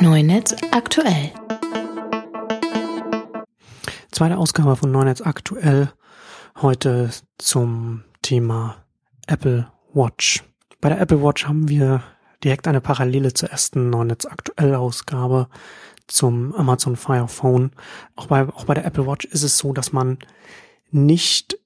Neunetz 0.00 0.54
aktuell. 0.70 1.32
Zweite 4.12 4.38
Ausgabe 4.38 4.76
von 4.76 4.92
Neunetz 4.92 5.20
aktuell. 5.20 5.90
Heute 6.62 7.10
zum 7.38 8.04
Thema 8.22 8.76
Apple 9.26 9.66
Watch. 9.92 10.44
Bei 10.80 10.88
der 10.88 11.00
Apple 11.00 11.20
Watch 11.20 11.48
haben 11.48 11.68
wir 11.68 12.04
direkt 12.44 12.68
eine 12.68 12.80
Parallele 12.80 13.34
zur 13.34 13.50
ersten 13.50 13.90
Neunetz 13.90 14.24
aktuell 14.24 14.76
Ausgabe 14.76 15.48
zum 16.06 16.54
Amazon 16.54 16.94
Fire 16.94 17.26
Phone. 17.26 17.72
Auch 18.14 18.28
bei, 18.28 18.48
auch 18.48 18.66
bei 18.66 18.74
der 18.74 18.84
Apple 18.84 19.04
Watch 19.04 19.24
ist 19.24 19.42
es 19.42 19.58
so, 19.58 19.72
dass 19.72 19.92
man 19.92 20.18
nicht 20.92 21.57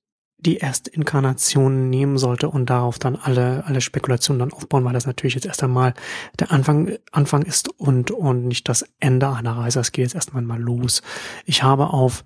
die 0.44 0.56
erste 0.56 0.90
Inkarnation 0.90 1.88
nehmen 1.88 2.18
sollte 2.18 2.48
und 2.48 2.68
darauf 2.68 2.98
dann 2.98 3.16
alle, 3.16 3.64
alle 3.66 3.80
Spekulationen 3.80 4.40
dann 4.40 4.52
aufbauen, 4.52 4.84
weil 4.84 4.92
das 4.92 5.06
natürlich 5.06 5.34
jetzt 5.34 5.46
erst 5.46 5.62
einmal 5.62 5.94
der 6.38 6.50
Anfang, 6.50 6.96
Anfang 7.12 7.42
ist 7.42 7.68
und, 7.68 8.10
und 8.10 8.46
nicht 8.46 8.68
das 8.68 8.84
Ende 8.98 9.30
einer 9.30 9.56
Reise. 9.56 9.80
Es 9.80 9.92
geht 9.92 10.04
jetzt 10.04 10.14
erstmal 10.14 10.42
mal 10.42 10.60
los. 10.60 11.02
Ich 11.44 11.62
habe 11.62 11.90
auf 11.90 12.24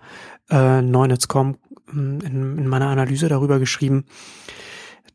äh, 0.51 0.81
Neunetz.com 0.81 1.59
in, 1.93 2.21
in 2.21 2.67
meiner 2.67 2.89
Analyse 2.89 3.29
darüber 3.29 3.59
geschrieben, 3.59 4.07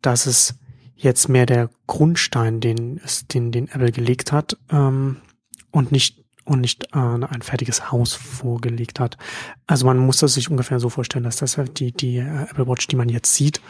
dass 0.02 0.26
es 0.26 0.56
jetzt 0.96 1.28
mehr 1.28 1.46
der 1.46 1.70
Grundstein, 1.88 2.60
den, 2.60 3.02
den, 3.34 3.52
den 3.52 3.68
Apple 3.68 3.92
gelegt 3.92 4.32
hat, 4.32 4.58
ähm, 4.72 5.18
und 5.72 5.92
nicht 5.92 6.21
und 6.46 6.62
nicht 6.62 6.86
äh, 6.94 6.98
ein 6.98 7.42
fertiges 7.42 7.92
Haus 7.92 8.14
vorgelegt 8.14 9.00
hat. 9.00 9.18
Also 9.68 9.86
man 9.86 9.98
muss 9.98 10.18
das 10.18 10.34
sich 10.34 10.50
ungefähr 10.50 10.80
so 10.80 10.90
vorstellen, 10.90 11.24
dass 11.24 11.38
das 11.38 11.58
die, 11.78 11.92
die 11.92 12.18
äh, 12.18 12.44
Apple 12.50 12.68
Watch, 12.68 12.88
die 12.88 12.96
man 12.96 13.10
jetzt 13.10 13.34
sieht, 13.36 13.62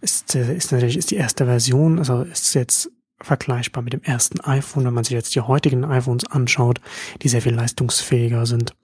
ist, 0.00 0.34
äh, 0.34 0.54
ist 0.54 0.72
natürlich 0.72 0.96
ist 0.96 1.10
die 1.10 1.16
erste 1.16 1.44
Version, 1.46 1.98
also 1.98 2.22
ist 2.22 2.54
jetzt 2.54 2.90
vergleichbar 3.22 3.82
mit 3.82 3.92
dem 3.92 4.02
ersten 4.02 4.40
iPhone, 4.40 4.84
wenn 4.86 4.94
man 4.94 5.04
sich 5.04 5.12
jetzt 5.12 5.34
die 5.34 5.40
heutigen 5.40 5.84
iPhones 5.84 6.24
anschaut, 6.24 6.80
die 7.22 7.28
sehr 7.28 7.42
viel 7.42 7.54
leistungsfähiger 7.54 8.46
sind, 8.46 8.74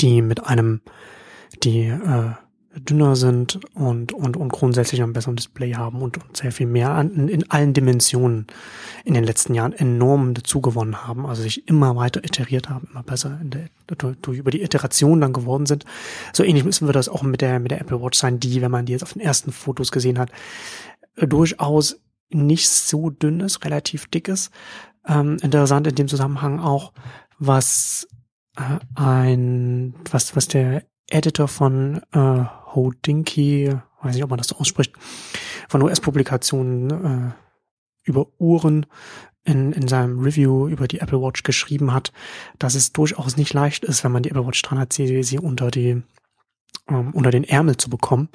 die 0.00 0.22
mit 0.22 0.44
einem, 0.44 0.80
die 1.62 1.86
äh, 1.86 2.32
dünner 2.80 3.16
sind 3.16 3.60
und, 3.74 4.12
und, 4.12 4.36
und 4.36 4.48
grundsätzlich 4.50 5.02
ein 5.02 5.12
besseres 5.12 5.36
Display 5.36 5.72
haben 5.72 6.02
und, 6.02 6.18
und 6.18 6.36
sehr 6.36 6.52
viel 6.52 6.66
mehr 6.66 6.90
an, 6.90 7.28
in 7.28 7.50
allen 7.50 7.74
Dimensionen 7.74 8.46
in 9.04 9.14
den 9.14 9.24
letzten 9.24 9.54
Jahren 9.54 9.72
enorm 9.72 10.34
dazugewonnen 10.34 11.06
haben, 11.06 11.26
also 11.26 11.42
sich 11.42 11.68
immer 11.68 11.96
weiter 11.96 12.24
iteriert 12.24 12.68
haben, 12.68 12.88
immer 12.90 13.02
besser 13.02 13.38
in 13.40 13.50
der, 13.50 13.68
durch, 13.86 14.38
über 14.38 14.50
die 14.50 14.62
Iteration 14.62 15.20
dann 15.20 15.32
geworden 15.32 15.66
sind. 15.66 15.84
So 16.32 16.44
ähnlich 16.44 16.64
müssen 16.64 16.88
wir 16.88 16.92
das 16.92 17.08
auch 17.08 17.22
mit 17.22 17.40
der, 17.40 17.60
mit 17.60 17.70
der 17.70 17.80
Apple 17.80 18.02
Watch 18.02 18.18
sein, 18.18 18.40
die, 18.40 18.60
wenn 18.60 18.70
man 18.70 18.86
die 18.86 18.92
jetzt 18.92 19.02
auf 19.02 19.12
den 19.12 19.22
ersten 19.22 19.52
Fotos 19.52 19.92
gesehen 19.92 20.18
hat, 20.18 20.30
durchaus 21.16 22.00
nicht 22.30 22.68
so 22.68 23.10
dünn 23.10 23.40
ist, 23.40 23.64
relativ 23.64 24.06
dick 24.06 24.28
ist. 24.28 24.50
Ähm, 25.06 25.38
interessant 25.42 25.86
in 25.86 25.94
dem 25.94 26.08
Zusammenhang 26.08 26.60
auch, 26.60 26.92
was 27.38 28.06
äh, 28.56 28.78
ein, 28.94 29.94
was, 30.10 30.36
was 30.36 30.48
der 30.48 30.82
Editor 31.10 31.48
von 31.48 32.02
äh, 32.12 32.44
Hodinky, 32.78 33.74
weiß 34.02 34.14
nicht, 34.14 34.24
ob 34.24 34.30
man 34.30 34.38
das 34.38 34.48
so 34.48 34.56
ausspricht, 34.56 34.92
von 35.68 35.82
US-Publikationen 35.82 36.90
äh, 36.90 37.32
über 38.04 38.28
Uhren 38.38 38.86
in, 39.44 39.72
in 39.72 39.88
seinem 39.88 40.20
Review 40.20 40.68
über 40.68 40.88
die 40.88 41.00
Apple 41.00 41.20
Watch 41.20 41.42
geschrieben 41.42 41.92
hat, 41.92 42.12
dass 42.58 42.74
es 42.74 42.92
durchaus 42.92 43.36
nicht 43.36 43.52
leicht 43.52 43.84
ist, 43.84 44.04
wenn 44.04 44.12
man 44.12 44.22
die 44.22 44.30
Apple 44.30 44.46
Watch 44.46 44.62
dran 44.62 44.78
hat, 44.78 44.92
sie, 44.92 45.22
sie 45.22 45.38
unter 45.38 45.70
die 45.70 46.02
ähm, 46.88 47.10
unter 47.12 47.30
den 47.30 47.44
Ärmel 47.44 47.76
zu 47.76 47.90
bekommen, 47.90 48.28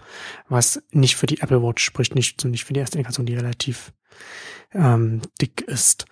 was 0.48 0.82
nicht 0.92 1.16
für 1.16 1.26
die 1.26 1.42
Apple 1.42 1.62
Watch 1.64 1.84
spricht, 1.84 2.16
nicht, 2.16 2.44
nicht 2.46 2.66
für 2.66 2.74
die 2.74 2.80
erste 2.80 2.98
Indikation, 2.98 3.26
die 3.26 3.36
relativ 3.36 3.94
ähm, 4.74 5.22
dick 5.42 5.62
ist. 5.62 6.06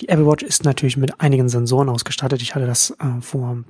Die 0.00 0.08
Apple 0.08 0.26
Watch 0.26 0.42
ist 0.42 0.64
natürlich 0.64 0.96
mit 0.96 1.20
einigen 1.20 1.48
Sensoren 1.48 1.88
ausgestattet. 1.88 2.42
Ich 2.42 2.54
hatte 2.54 2.66
das 2.66 2.90
äh, 2.90 3.20
vor 3.20 3.64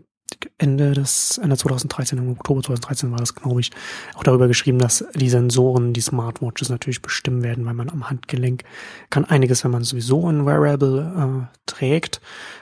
Ende 0.59 0.93
des, 0.93 1.39
Ende 1.39 1.57
2013, 1.57 2.19
im 2.19 2.31
Oktober 2.31 2.63
2013 2.63 3.11
war 3.11 3.19
das, 3.19 3.35
glaube 3.35 3.61
ich, 3.61 3.71
auch 4.15 4.23
darüber 4.23 4.49
geschrieben, 4.49 4.79
dass 4.79 5.05
die 5.15 5.29
Sensoren, 5.29 5.93
die 5.93 6.01
Smartwatches 6.01 6.69
natürlich 6.69 7.03
bestimmen 7.03 7.43
werden, 7.43 7.65
weil 7.67 7.75
man 7.75 7.91
am 7.91 8.09
Handgelenk 8.09 8.65
kann 9.11 9.25
einiges, 9.25 9.65
wenn 9.65 9.71
man 9.71 9.85
sowieso 9.85 10.29
ein 10.29 10.47
Wearable 10.47 11.47
äh, 11.47 11.57
trägt, 11.67 12.21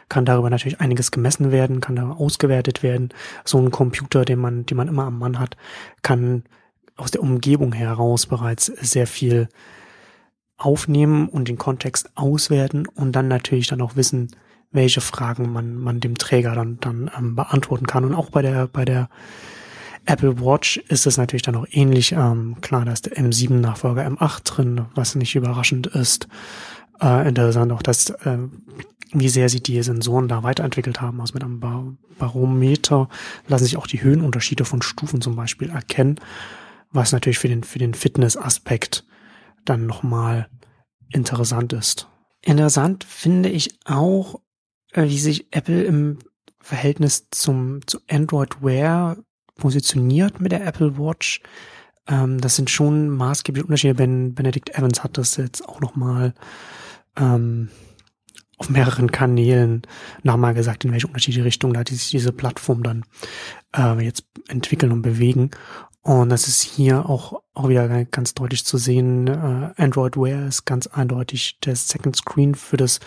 kann 0.09 0.25
darüber 0.25 0.51
natürlich 0.51 0.81
einiges 0.81 1.11
gemessen 1.11 1.53
werden, 1.53 1.81
kann 1.81 1.97
da 1.97 2.11
ausgewertet 2.11 2.83
werden. 2.83 3.11
So 3.45 3.59
ein 3.59 3.71
Computer, 3.71 4.25
den 4.25 4.39
man, 4.39 4.67
den 4.67 4.77
man 4.77 4.89
immer 4.89 5.05
am 5.05 5.19
Mann 5.19 5.39
hat, 5.39 5.57
kann 6.03 6.45
aus 6.97 7.11
der 7.11 7.23
Umgebung 7.23 7.73
heraus 7.73 8.27
bereits 8.27 8.67
sehr 8.67 9.07
viel 9.07 9.49
aufnehmen 10.57 11.29
und 11.29 11.49
den 11.49 11.59
Kontext 11.59 12.11
auswerten 12.15 12.87
und 12.87 13.13
dann 13.13 13.29
natürlich 13.29 13.67
dann 13.67 13.81
auch 13.81 13.97
wissen, 13.97 14.29
welche 14.73 15.01
Fragen 15.01 15.53
man, 15.53 15.77
man 15.77 16.01
dem 16.01 16.17
Träger 16.17 16.55
dann, 16.55 16.79
dann 16.81 17.11
ähm, 17.17 17.37
beantworten 17.37 17.87
kann. 17.87 18.05
Und 18.05 18.15
auch 18.15 18.31
bei 18.31 18.43
der, 18.43 18.67
bei 18.67 18.85
der 18.85 19.09
Apple 20.05 20.41
Watch 20.41 20.79
ist 20.89 21.07
es 21.07 21.17
natürlich 21.17 21.43
dann 21.43 21.57
auch 21.57 21.67
ähnlich. 21.71 22.13
Ähm, 22.13 22.57
klar, 22.61 22.85
da 22.85 22.93
ist 22.93 23.07
der 23.07 23.17
M7-Nachfolger 23.17 24.07
M8 24.07 24.41
drin, 24.45 24.87
was 24.95 25.15
nicht 25.15 25.35
überraschend 25.35 25.87
ist. 25.87 26.27
Äh, 27.01 27.29
interessant 27.29 27.73
auch, 27.73 27.83
dass 27.83 28.11
äh, 28.11 28.39
wie 29.13 29.29
sehr 29.29 29.49
sie 29.49 29.63
die 29.63 29.83
Sensoren 29.83 30.29
da 30.29 30.43
weiterentwickelt 30.43 31.01
haben. 31.01 31.21
Also 31.21 31.35
mit 31.35 31.45
einem 31.45 31.61
Bar 31.61 31.85
Barometer 32.19 33.09
lassen 33.49 33.65
sich 33.65 33.77
auch 33.77 33.87
die 33.87 34.03
Höhenunterschiede 34.03 34.65
von 34.65 34.81
Stufen 34.81 35.21
zum 35.21 35.35
Beispiel 35.35 35.71
erkennen, 35.71 36.21
was 36.93 37.11
natürlich 37.11 37.39
für 37.39 37.49
den, 37.49 37.65
für 37.65 37.79
den 37.79 37.95
Fitness-Aspekt 37.95 39.05
dann 39.65 39.87
nochmal 39.87 40.49
interessant 41.09 41.73
ist. 41.73 42.09
Interessant 42.43 43.05
finde 43.05 43.49
ich 43.49 43.79
auch, 43.85 44.41
wie 44.95 45.19
sich 45.19 45.47
Apple 45.53 45.83
im 45.85 46.19
Verhältnis 46.61 47.29
zum 47.31 47.87
zu 47.87 47.99
Android 48.09 48.63
Wear 48.63 49.17
positioniert 49.57 50.41
mit 50.41 50.53
der 50.53 50.67
Apple 50.67 50.99
Watch. 50.99 51.41
Ähm, 52.09 52.41
das 52.41 52.57
sind 52.57 52.71
schon 52.71 53.09
maßgebliche 53.11 53.65
Unterschiede. 53.65 53.95
Ben, 53.95 54.35
Benedict 54.35 54.71
Evans 54.71 55.03
hat 55.03 55.19
das 55.19 55.37
jetzt 55.37 55.69
auch 55.69 55.81
nochmal 55.81 56.35
ähm, 57.17 57.69
auf 58.59 58.71
mehreren 58.71 59.11
Kanälen 59.11 59.83
nochmal 60.23 60.55
gesagt, 60.55 60.85
in 60.85 60.93
welche 60.93 61.09
unterschiedliche 61.09 61.45
Richtung 61.45 61.73
da 61.73 61.83
sich 61.87 62.11
diese 62.11 62.33
Plattform 62.33 62.83
dann 62.83 63.05
äh, 63.77 64.05
jetzt 64.05 64.25
entwickeln 64.49 64.93
und 64.93 65.03
bewegen. 65.03 65.51
Und 66.03 66.31
das 66.31 66.49
ist 66.49 66.63
hier 66.63 67.09
auch, 67.09 67.43
auch 67.55 67.69
wieder 67.69 68.05
ganz 68.07 68.35
deutlich 68.35 68.65
zu 68.65 68.79
sehen. 68.79 69.29
Äh, 69.29 69.71
Android 69.77 70.17
Wear 70.17 70.47
ist 70.49 70.65
ganz 70.65 70.87
eindeutig 70.89 71.59
der 71.61 71.77
Second 71.77 72.17
Screen 72.17 72.55
für 72.55 72.77
das 72.77 73.01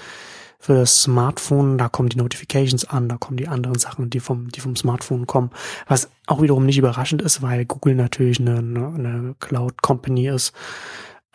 für 0.65 0.73
das 0.73 1.03
Smartphone, 1.03 1.77
da 1.77 1.89
kommen 1.89 2.09
die 2.09 2.17
Notifications 2.17 2.85
an, 2.85 3.07
da 3.07 3.17
kommen 3.17 3.37
die 3.37 3.47
anderen 3.47 3.77
Sachen, 3.77 4.09
die 4.09 4.19
vom, 4.19 4.49
die 4.49 4.61
vom 4.61 4.75
Smartphone 4.75 5.27
kommen. 5.27 5.51
Was 5.87 6.09
auch 6.25 6.41
wiederum 6.41 6.65
nicht 6.65 6.79
überraschend 6.79 7.21
ist, 7.21 7.43
weil 7.43 7.65
Google 7.65 7.93
natürlich 7.93 8.39
eine, 8.39 8.57
eine 8.57 9.35
Cloud 9.39 9.83
Company 9.83 10.27
ist, 10.27 10.53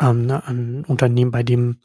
ähm, 0.00 0.26
ne, 0.26 0.44
ein 0.48 0.84
Unternehmen, 0.84 1.30
bei 1.30 1.44
dem 1.44 1.76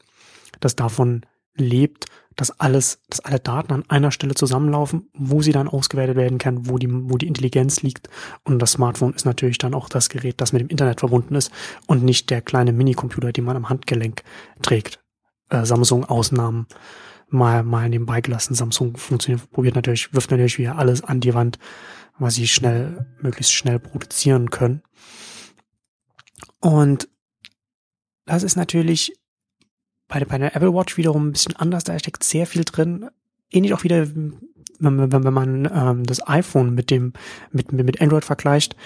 das 0.58 0.74
davon 0.74 1.24
lebt, 1.54 2.06
dass 2.34 2.50
alles, 2.58 2.98
dass 3.08 3.20
alle 3.20 3.38
Daten 3.38 3.72
an 3.72 3.84
einer 3.86 4.10
Stelle 4.10 4.34
zusammenlaufen, 4.34 5.08
wo 5.14 5.40
sie 5.40 5.52
dann 5.52 5.68
ausgewertet 5.68 6.16
werden 6.16 6.38
kann, 6.38 6.68
wo 6.68 6.78
die, 6.78 6.88
wo 6.90 7.16
die 7.16 7.28
Intelligenz 7.28 7.80
liegt. 7.80 8.08
Und 8.42 8.58
das 8.58 8.72
Smartphone 8.72 9.14
ist 9.14 9.24
natürlich 9.24 9.58
dann 9.58 9.72
auch 9.72 9.88
das 9.88 10.08
Gerät, 10.08 10.40
das 10.40 10.52
mit 10.52 10.62
dem 10.62 10.68
Internet 10.68 10.98
verbunden 10.98 11.36
ist 11.36 11.52
und 11.86 12.02
nicht 12.02 12.28
der 12.28 12.42
kleine 12.42 12.72
Minicomputer, 12.72 13.30
den 13.30 13.44
man 13.44 13.56
am 13.56 13.68
Handgelenk 13.68 14.24
trägt. 14.62 14.98
Äh, 15.48 15.64
Samsung 15.64 16.04
Ausnahmen 16.04 16.66
mal, 17.28 17.62
mal 17.62 17.88
nebenbei 17.88 18.20
gelassen. 18.20 18.54
Samsung 18.54 18.96
funktioniert, 18.96 19.50
probiert 19.50 19.74
natürlich, 19.74 20.12
wirft 20.14 20.30
natürlich 20.30 20.58
wieder 20.58 20.78
alles 20.78 21.02
an 21.02 21.20
die 21.20 21.34
Wand, 21.34 21.58
was 22.18 22.34
sie 22.34 22.48
schnell, 22.48 23.06
möglichst 23.20 23.52
schnell 23.52 23.78
produzieren 23.78 24.50
können. 24.50 24.82
Und 26.60 27.08
das 28.24 28.42
ist 28.42 28.56
natürlich 28.56 29.12
bei 30.08 30.18
der, 30.18 30.26
bei 30.26 30.38
der 30.38 30.54
Apple 30.54 30.72
Watch 30.72 30.96
wiederum 30.96 31.28
ein 31.28 31.32
bisschen 31.32 31.56
anders, 31.56 31.84
da 31.84 31.98
steckt 31.98 32.22
sehr 32.24 32.46
viel 32.46 32.64
drin. 32.64 33.08
Ähnlich 33.50 33.74
auch 33.74 33.84
wieder, 33.84 34.14
wenn, 34.14 34.40
wenn, 34.78 35.12
wenn 35.12 35.34
man 35.34 35.70
ähm, 35.72 36.04
das 36.04 36.26
iPhone 36.26 36.74
mit 36.74 36.90
dem, 36.90 37.12
mit, 37.50 37.72
mit 37.72 38.00
Android 38.00 38.24
vergleicht. 38.24 38.76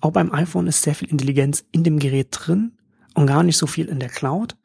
Auch 0.00 0.12
beim 0.12 0.32
iPhone 0.32 0.66
ist 0.66 0.82
sehr 0.82 0.94
viel 0.94 1.08
Intelligenz 1.08 1.64
in 1.72 1.82
dem 1.82 1.98
Gerät 1.98 2.28
drin 2.30 2.72
und 3.14 3.26
gar 3.26 3.42
nicht 3.42 3.56
so 3.56 3.66
viel 3.66 3.86
in 3.86 4.00
der 4.00 4.10
Cloud. 4.10 4.56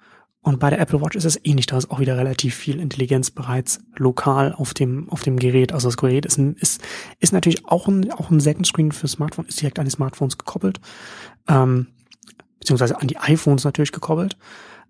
Und 0.43 0.59
bei 0.59 0.69
der 0.69 0.81
Apple 0.81 1.01
Watch 1.01 1.15
ist 1.15 1.23
es 1.23 1.39
ähnlich, 1.45 1.67
da 1.67 1.77
ist 1.77 1.89
auch 1.89 2.01
wieder 2.01 2.17
relativ 2.17 2.53
viel 2.53 2.81
Intelligenz 2.81 3.31
bereits 3.31 3.79
lokal 3.95 4.53
auf 4.53 4.73
dem, 4.73 5.09
auf 5.09 5.21
dem 5.23 5.39
Gerät. 5.39 5.71
Also 5.71 5.87
das 5.87 5.95
Gerät 5.95 6.25
ist, 6.25 6.37
ist, 6.37 6.81
ist 7.19 7.31
natürlich 7.31 7.65
auch 7.65 7.87
ein, 7.87 8.11
auch 8.11 8.29
ein 8.29 8.41
Second 8.41 8.67
Screen 8.67 8.91
für 8.91 9.07
Smartphone, 9.07 9.45
ist 9.45 9.61
direkt 9.61 9.79
an 9.79 9.85
die 9.85 9.91
Smartphones 9.91 10.37
gekoppelt, 10.37 10.81
ähm, 11.47 11.87
beziehungsweise 12.59 12.99
an 12.99 13.07
die 13.07 13.17
iPhones 13.17 13.63
natürlich 13.63 13.93
gekoppelt. 13.93 14.37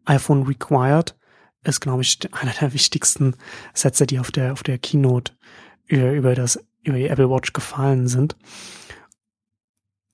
iPhone 0.06 0.42
Required 0.42 1.16
ist, 1.64 1.82
glaube 1.82 2.02
ich, 2.02 2.20
einer 2.34 2.54
der 2.60 2.74
wichtigsten 2.74 3.36
Sätze, 3.76 4.08
die 4.08 4.18
auf 4.18 4.32
der, 4.32 4.54
auf 4.54 4.64
der 4.64 4.80
Keynote 4.80 5.34
über, 5.86 6.14
über 6.14 6.36
das, 6.36 6.60
über 6.82 6.98
die 6.98 7.08
Apple 7.08 7.30
Watch 7.30 7.54
gefallen 7.54 8.08
sind. 8.08 8.36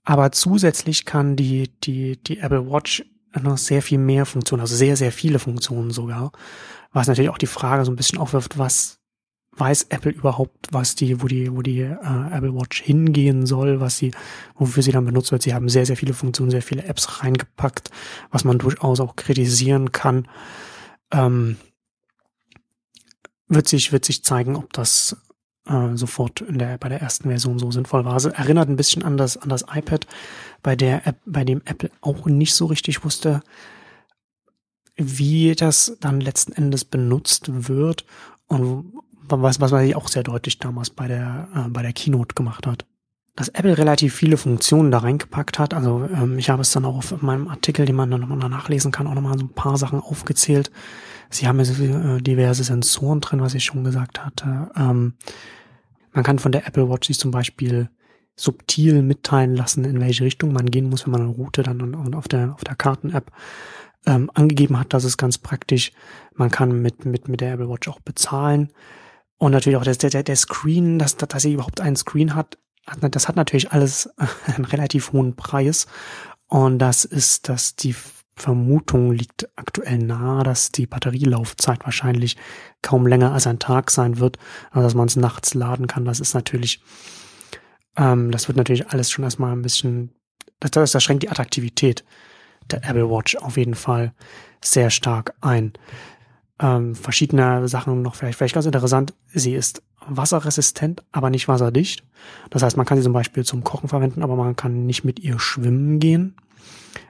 Aber 0.03 0.33
zusätzlich 0.33 1.05
kann 1.05 1.37
die, 1.37 1.71
die, 1.81 2.21
die 2.21 2.39
Apple 2.39 2.69
Watch 2.69 3.05
noch 3.41 3.57
sehr 3.57 3.81
viel 3.81 3.97
mehr 3.97 4.25
Funktionen, 4.25 4.61
also 4.61 4.75
sehr, 4.75 4.95
sehr 4.95 5.11
viele 5.11 5.39
Funktionen 5.39 5.91
sogar. 5.91 6.31
Was 6.91 7.07
natürlich 7.07 7.29
auch 7.29 7.37
die 7.37 7.47
Frage 7.47 7.85
so 7.85 7.91
ein 7.91 7.95
bisschen 7.95 8.19
aufwirft, 8.19 8.57
was 8.57 8.99
weiß 9.59 9.87
Apple 9.89 10.11
überhaupt, 10.11 10.67
was 10.71 10.95
die, 10.95 11.21
wo 11.21 11.27
die, 11.27 11.53
wo 11.55 11.61
die 11.61 11.81
äh, 11.81 11.93
Apple 12.31 12.53
Watch 12.53 12.81
hingehen 12.81 13.45
soll, 13.45 13.79
was 13.79 13.97
sie, 13.97 14.11
wofür 14.55 14.83
sie 14.83 14.91
dann 14.91 15.05
benutzt 15.05 15.31
wird. 15.31 15.41
Sie 15.41 15.53
haben 15.53 15.69
sehr, 15.69 15.85
sehr 15.85 15.97
viele 15.97 16.13
Funktionen, 16.13 16.51
sehr 16.51 16.61
viele 16.61 16.83
Apps 16.85 17.21
reingepackt, 17.23 17.91
was 18.31 18.43
man 18.43 18.57
durchaus 18.57 18.99
auch 18.99 19.15
kritisieren 19.15 19.91
kann. 19.91 20.27
Ähm, 21.11 21.57
wird 23.47 23.67
sich, 23.67 23.91
wird 23.91 24.05
sich 24.05 24.23
zeigen, 24.23 24.55
ob 24.55 24.71
das 24.73 25.17
äh, 25.65 25.95
sofort 25.95 26.41
in 26.41 26.57
der, 26.57 26.77
bei 26.77 26.89
der 26.89 27.01
ersten 27.01 27.29
Version 27.29 27.59
so 27.59 27.71
sinnvoll 27.71 28.05
war. 28.05 28.13
Also 28.13 28.29
erinnert 28.29 28.69
ein 28.69 28.75
bisschen 28.75 29.03
an 29.03 29.17
das, 29.17 29.37
an 29.37 29.49
das 29.49 29.65
iPad, 29.73 30.07
bei 30.61 30.75
der 30.75 31.07
App, 31.07 31.17
bei 31.25 31.43
dem 31.43 31.61
Apple 31.65 31.91
auch 32.01 32.25
nicht 32.25 32.53
so 32.53 32.65
richtig 32.65 33.03
wusste, 33.03 33.41
wie 34.95 35.55
das 35.55 35.97
dann 35.99 36.19
letzten 36.21 36.51
Endes 36.51 36.85
benutzt 36.85 37.67
wird 37.67 38.05
und 38.47 38.93
was, 39.29 39.61
was 39.61 39.71
man 39.71 39.93
auch 39.93 40.07
sehr 40.07 40.23
deutlich 40.23 40.59
damals 40.59 40.89
bei 40.89 41.07
der, 41.07 41.47
äh, 41.55 41.69
bei 41.69 41.81
der 41.81 41.93
Keynote 41.93 42.35
gemacht 42.35 42.67
hat. 42.67 42.85
Dass 43.35 43.47
Apple 43.49 43.77
relativ 43.77 44.15
viele 44.15 44.35
Funktionen 44.35 44.91
da 44.91 44.97
reingepackt 44.97 45.59
hat, 45.59 45.73
also 45.73 46.07
ähm, 46.13 46.37
ich 46.37 46.49
habe 46.49 46.61
es 46.61 46.71
dann 46.71 46.83
auch 46.83 46.97
auf 46.97 47.21
meinem 47.21 47.47
Artikel, 47.47 47.85
den 47.85 47.95
man 47.95 48.11
dann 48.11 48.21
nochmal 48.21 48.49
nachlesen 48.49 48.91
kann, 48.91 49.07
auch 49.07 49.13
nochmal 49.13 49.37
so 49.37 49.45
ein 49.45 49.53
paar 49.53 49.77
Sachen 49.77 50.01
aufgezählt. 50.01 50.71
Sie 51.29 51.47
haben 51.47 51.59
jetzt 51.59 51.79
äh, 51.79 52.19
diverse 52.19 52.63
Sensoren 52.63 53.21
drin, 53.21 53.39
was 53.39 53.53
ich 53.53 53.63
schon 53.63 53.83
gesagt 53.83 54.25
hatte. 54.25 54.71
Ähm, 54.75 55.13
man 56.11 56.23
kann 56.23 56.39
von 56.39 56.51
der 56.51 56.67
Apple 56.67 56.89
Watch 56.89 57.07
sich 57.07 57.19
zum 57.19 57.31
Beispiel 57.31 57.89
subtil 58.39 59.01
mitteilen 59.01 59.55
lassen, 59.55 59.83
in 59.83 59.99
welche 59.99 60.23
Richtung 60.23 60.53
man 60.53 60.67
gehen 60.71 60.89
muss, 60.89 61.05
wenn 61.05 61.11
man 61.11 61.21
eine 61.21 61.31
Route 61.31 61.61
dann 61.61 62.15
auf 62.15 62.29
der, 62.29 62.53
auf 62.53 62.63
der 62.63 62.75
Karten-App 62.75 63.31
ähm, 64.05 64.31
angegeben 64.33 64.79
hat. 64.79 64.93
Das 64.93 65.03
ist 65.03 65.17
ganz 65.17 65.37
praktisch. 65.37 65.91
Man 66.35 66.49
kann 66.49 66.81
mit, 66.81 67.03
mit, 67.03 67.27
mit 67.27 67.41
der 67.41 67.53
Apple 67.53 67.69
Watch 67.69 67.89
auch 67.89 67.99
bezahlen. 67.99 68.71
Und 69.37 69.51
natürlich 69.51 69.77
auch 69.77 69.83
der, 69.83 69.95
der, 69.95 70.23
der 70.23 70.35
Screen, 70.37 70.99
dass, 70.99 71.17
dass 71.17 71.41
sie 71.41 71.53
überhaupt 71.53 71.81
einen 71.81 71.97
Screen 71.97 72.33
hat, 72.33 72.57
das 73.01 73.27
hat 73.27 73.35
natürlich 73.35 73.71
alles 73.71 74.09
einen 74.45 74.65
relativ 74.65 75.11
hohen 75.11 75.35
Preis. 75.35 75.87
Und 76.47 76.79
das 76.79 77.03
ist, 77.03 77.49
dass 77.49 77.75
die 77.75 77.95
Vermutung 78.37 79.11
liegt 79.11 79.49
aktuell 79.57 79.97
nahe, 79.97 80.43
dass 80.43 80.71
die 80.71 80.87
Batterielaufzeit 80.87 81.83
wahrscheinlich 81.83 82.37
kaum 82.81 83.05
länger 83.05 83.33
als 83.33 83.47
ein 83.47 83.59
Tag 83.59 83.91
sein 83.91 84.19
wird, 84.19 84.37
also 84.71 84.87
dass 84.87 84.95
man 84.95 85.07
es 85.07 85.17
nachts 85.17 85.53
laden 85.53 85.87
kann. 85.87 86.05
Das 86.05 86.21
ist 86.21 86.33
natürlich, 86.33 86.81
ähm, 87.99 88.31
das 88.31 88.47
wird 88.47 88.57
natürlich 88.57 88.89
alles 88.89 89.11
schon 89.11 89.25
erstmal 89.25 89.51
ein 89.51 89.61
bisschen, 89.61 90.11
das, 90.59 90.71
das, 90.71 90.91
das 90.91 91.03
schränkt 91.03 91.23
die 91.23 91.29
Attraktivität 91.29 92.05
der 92.71 92.83
Apple 92.83 93.09
Watch 93.09 93.35
auf 93.35 93.57
jeden 93.57 93.75
Fall 93.75 94.13
sehr 94.63 94.89
stark 94.89 95.33
ein. 95.41 95.73
Ähm, 96.59 96.95
verschiedene 96.95 97.67
Sachen 97.67 98.01
noch 98.01 98.15
vielleicht, 98.15 98.37
vielleicht 98.37 98.53
ganz 98.53 98.65
interessant. 98.65 99.13
Sie 99.33 99.53
ist 99.53 99.81
wasserresistent, 100.05 101.03
aber 101.11 101.29
nicht 101.29 101.47
wasserdicht. 101.47 102.03
Das 102.49 102.63
heißt, 102.63 102.77
man 102.77 102.85
kann 102.85 102.97
sie 102.97 103.03
zum 103.03 103.13
Beispiel 103.13 103.43
zum 103.45 103.63
Kochen 103.63 103.89
verwenden, 103.89 104.23
aber 104.23 104.35
man 104.35 104.55
kann 104.55 104.85
nicht 104.85 105.03
mit 105.03 105.19
ihr 105.19 105.39
schwimmen 105.39 105.99
gehen. 105.99 106.35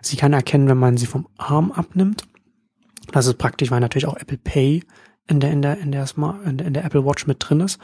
Sie 0.02 0.18
kann 0.18 0.34
erkennen, 0.34 0.68
wenn 0.68 0.78
man 0.78 0.98
sie 0.98 1.08
vom 1.08 1.28
Arm 1.38 1.72
abnimmt. 1.72 2.28
Das 3.12 3.26
ist 3.26 3.38
praktisch, 3.38 3.72
weil 3.72 3.80
natürlich 3.80 4.06
auch 4.08 4.18
Apple 4.18 4.38
Pay 4.38 4.84
in 5.30 5.40
der, 5.40 5.52
in 5.52 5.62
der, 5.62 5.78
in 5.78 5.92
der, 5.92 6.08
Smart, 6.08 6.44
in 6.46 6.74
der, 6.74 6.84
Apple 6.84 7.06
Watch 7.06 7.28
mit 7.28 7.38
drin 7.40 7.62
ist. 7.62 7.80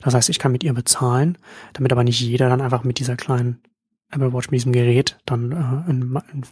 Das 0.00 0.14
heißt, 0.14 0.28
ich 0.28 0.38
kann 0.38 0.52
mit 0.52 0.64
ihr 0.64 0.74
bezahlen, 0.74 1.38
damit 1.72 1.92
aber 1.92 2.04
nicht 2.04 2.20
jeder 2.20 2.48
dann 2.48 2.60
einfach 2.60 2.84
mit 2.84 2.98
dieser 2.98 3.16
kleinen 3.16 3.60
Apple 4.10 4.32
Watch, 4.32 4.50
mit 4.50 4.58
diesem 4.58 4.72
Gerät 4.72 5.18
dann 5.24 5.52
äh, 5.52 5.90
in, 5.90 6.18
in 6.32 6.44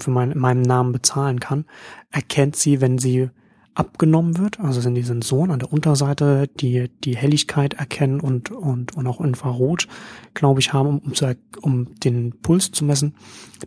für 0.00 0.10
mein, 0.10 0.32
in 0.32 0.38
meinem 0.38 0.62
Namen 0.62 0.92
bezahlen 0.92 1.40
kann, 1.40 1.64
erkennt 2.10 2.56
sie, 2.56 2.80
wenn 2.80 2.98
sie 2.98 3.30
abgenommen 3.74 4.38
wird. 4.38 4.58
Also 4.58 4.80
sind 4.80 4.96
die 4.96 5.02
Sensoren 5.02 5.52
an 5.52 5.60
der 5.60 5.72
Unterseite, 5.72 6.48
die 6.48 6.90
die 7.04 7.16
Helligkeit 7.16 7.74
erkennen 7.74 8.18
und, 8.18 8.50
und, 8.50 8.96
und 8.96 9.06
auch 9.06 9.20
Infrarot, 9.20 9.86
glaube 10.34 10.58
ich, 10.60 10.72
haben, 10.72 10.88
um, 10.88 10.98
um, 10.98 11.14
zu, 11.14 11.36
um 11.62 11.94
den 12.00 12.40
Puls 12.40 12.72
zu 12.72 12.84
messen. 12.84 13.14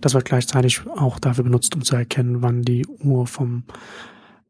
Das 0.02 0.14
wird 0.14 0.26
gleichzeitig 0.26 0.82
auch 0.88 1.18
dafür 1.18 1.46
benutzt, 1.46 1.76
um 1.76 1.84
zu 1.84 1.96
erkennen, 1.96 2.42
wann 2.42 2.62
die 2.64 2.86
Uhr 2.86 3.26
vom, 3.26 3.64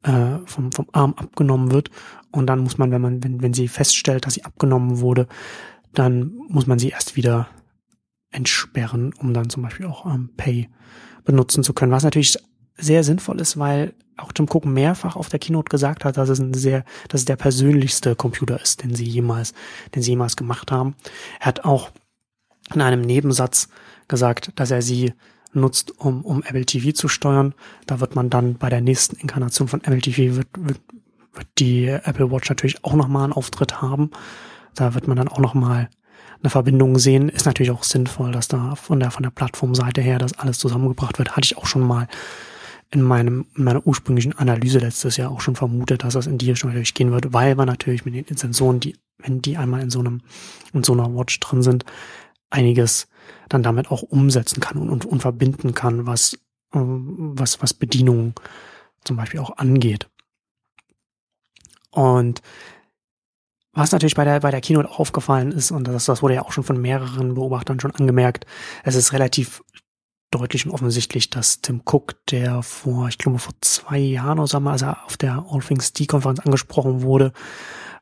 äh, 0.03 0.37
vom, 0.45 0.71
vom 0.71 0.87
Arm 0.91 1.13
abgenommen 1.15 1.71
wird. 1.71 1.89
Und 2.31 2.47
dann 2.47 2.59
muss 2.59 2.77
man, 2.77 2.91
wenn 2.91 3.01
man, 3.01 3.23
wenn, 3.23 3.41
wenn 3.41 3.53
sie 3.53 3.67
feststellt, 3.67 4.25
dass 4.25 4.35
sie 4.35 4.45
abgenommen 4.45 4.99
wurde, 4.99 5.27
dann 5.93 6.33
muss 6.47 6.67
man 6.67 6.79
sie 6.79 6.89
erst 6.89 7.15
wieder 7.15 7.47
entsperren, 8.31 9.13
um 9.19 9.33
dann 9.33 9.49
zum 9.49 9.63
Beispiel 9.63 9.85
auch 9.85 10.05
ähm, 10.05 10.29
Pay 10.37 10.69
benutzen 11.25 11.63
zu 11.63 11.73
können, 11.73 11.91
was 11.91 12.03
natürlich 12.03 12.37
sehr 12.77 13.03
sinnvoll 13.03 13.39
ist, 13.41 13.59
weil 13.59 13.93
auch 14.17 14.31
Tim 14.31 14.47
Cook 14.49 14.65
mehrfach 14.65 15.15
auf 15.15 15.29
der 15.29 15.39
Keynote 15.39 15.69
gesagt 15.69 16.05
hat, 16.05 16.17
dass 16.17 16.29
es 16.29 16.39
ein 16.39 16.53
sehr, 16.53 16.83
dass 17.09 17.21
es 17.21 17.25
der 17.25 17.35
persönlichste 17.35 18.15
Computer 18.15 18.61
ist, 18.61 18.83
den 18.83 18.95
sie 18.95 19.05
jemals, 19.05 19.53
den 19.93 20.01
sie 20.01 20.11
jemals 20.11 20.35
gemacht 20.35 20.71
haben. 20.71 20.95
Er 21.39 21.47
hat 21.47 21.65
auch 21.65 21.91
in 22.73 22.81
einem 22.81 23.01
Nebensatz 23.01 23.69
gesagt, 24.07 24.51
dass 24.55 24.71
er 24.71 24.81
sie 24.81 25.13
nutzt, 25.53 25.99
um, 25.99 26.23
um 26.23 26.43
Apple 26.43 26.65
TV 26.65 26.91
zu 26.91 27.07
steuern. 27.07 27.53
Da 27.87 27.99
wird 27.99 28.15
man 28.15 28.29
dann 28.29 28.55
bei 28.55 28.69
der 28.69 28.81
nächsten 28.81 29.15
Inkarnation 29.17 29.67
von 29.67 29.81
Apple 29.81 30.01
TV 30.01 30.35
wird, 30.35 30.47
wird, 30.57 30.79
wird 31.33 31.47
die 31.59 31.87
Apple 31.87 32.31
Watch 32.31 32.49
natürlich 32.49 32.83
auch 32.83 32.93
nochmal 32.93 33.25
einen 33.25 33.33
Auftritt 33.33 33.81
haben. 33.81 34.11
Da 34.75 34.93
wird 34.93 35.07
man 35.07 35.17
dann 35.17 35.27
auch 35.27 35.39
nochmal 35.39 35.89
eine 36.41 36.49
Verbindung 36.49 36.97
sehen, 36.97 37.29
ist 37.29 37.45
natürlich 37.45 37.71
auch 37.71 37.83
sinnvoll, 37.83 38.31
dass 38.31 38.47
da 38.47 38.75
von 38.75 38.99
der, 38.99 39.11
von 39.11 39.23
der 39.23 39.29
Plattformseite 39.29 40.01
her 40.01 40.17
das 40.17 40.33
alles 40.33 40.57
zusammengebracht 40.57 41.19
wird. 41.19 41.31
Hatte 41.31 41.45
ich 41.45 41.57
auch 41.57 41.67
schon 41.67 41.85
mal 41.85 42.07
in 42.89 43.01
meinem, 43.01 43.45
in 43.55 43.63
meiner 43.63 43.85
ursprünglichen 43.85 44.37
Analyse 44.37 44.79
letztes 44.79 45.17
Jahr 45.17 45.31
auch 45.31 45.41
schon 45.41 45.55
vermutet, 45.55 46.03
dass 46.03 46.13
das 46.13 46.27
in 46.27 46.37
die 46.37 46.49
Richtung 46.49 46.69
natürlich 46.69 46.93
gehen 46.93 47.11
wird, 47.11 47.31
weil 47.31 47.55
man 47.55 47.67
natürlich 47.67 48.05
mit 48.05 48.29
den 48.29 48.37
Sensoren, 48.37 48.79
die, 48.79 48.97
wenn 49.19 49.41
die 49.41 49.57
einmal 49.57 49.81
in 49.81 49.89
so 49.89 49.99
einem, 49.99 50.21
in 50.73 50.83
so 50.83 50.93
einer 50.93 51.13
Watch 51.15 51.39
drin 51.39 51.61
sind, 51.61 51.85
einiges 52.49 53.07
dann 53.49 53.63
damit 53.63 53.91
auch 53.91 54.01
umsetzen 54.01 54.59
kann 54.59 54.77
und, 54.77 54.89
und, 54.89 55.05
und 55.05 55.21
verbinden 55.21 55.73
kann, 55.73 56.05
was, 56.05 56.37
was, 56.71 57.61
was 57.61 57.73
Bedienung 57.73 58.33
zum 59.03 59.17
Beispiel 59.17 59.39
auch 59.39 59.57
angeht. 59.57 60.09
Und 61.91 62.41
was 63.73 63.91
natürlich 63.91 64.15
bei 64.15 64.25
der, 64.25 64.41
bei 64.41 64.51
der 64.51 64.61
Keynote 64.61 64.89
aufgefallen 64.89 65.51
ist, 65.51 65.71
und 65.71 65.87
das, 65.87 66.05
das 66.05 66.21
wurde 66.21 66.35
ja 66.35 66.41
auch 66.41 66.51
schon 66.51 66.63
von 66.63 66.81
mehreren 66.81 67.35
Beobachtern 67.35 67.79
schon 67.79 67.95
angemerkt, 67.95 68.45
es 68.83 68.95
ist 68.95 69.13
relativ 69.13 69.63
deutlich 70.31 70.65
und 70.65 70.71
offensichtlich, 70.71 71.29
dass 71.29 71.61
Tim 71.61 71.81
Cook, 71.85 72.15
der 72.27 72.63
vor, 72.63 73.07
ich 73.09 73.17
glaube, 73.17 73.39
vor 73.39 73.53
zwei 73.61 73.97
Jahren 73.97 74.39
oder 74.39 74.47
so, 74.47 74.57
als 74.57 74.81
er 74.81 75.05
auf 75.05 75.17
der 75.17 75.45
All 75.49 75.61
Things 75.61 75.93
D-Konferenz 75.93 76.39
angesprochen 76.39 77.01
wurde, 77.01 77.33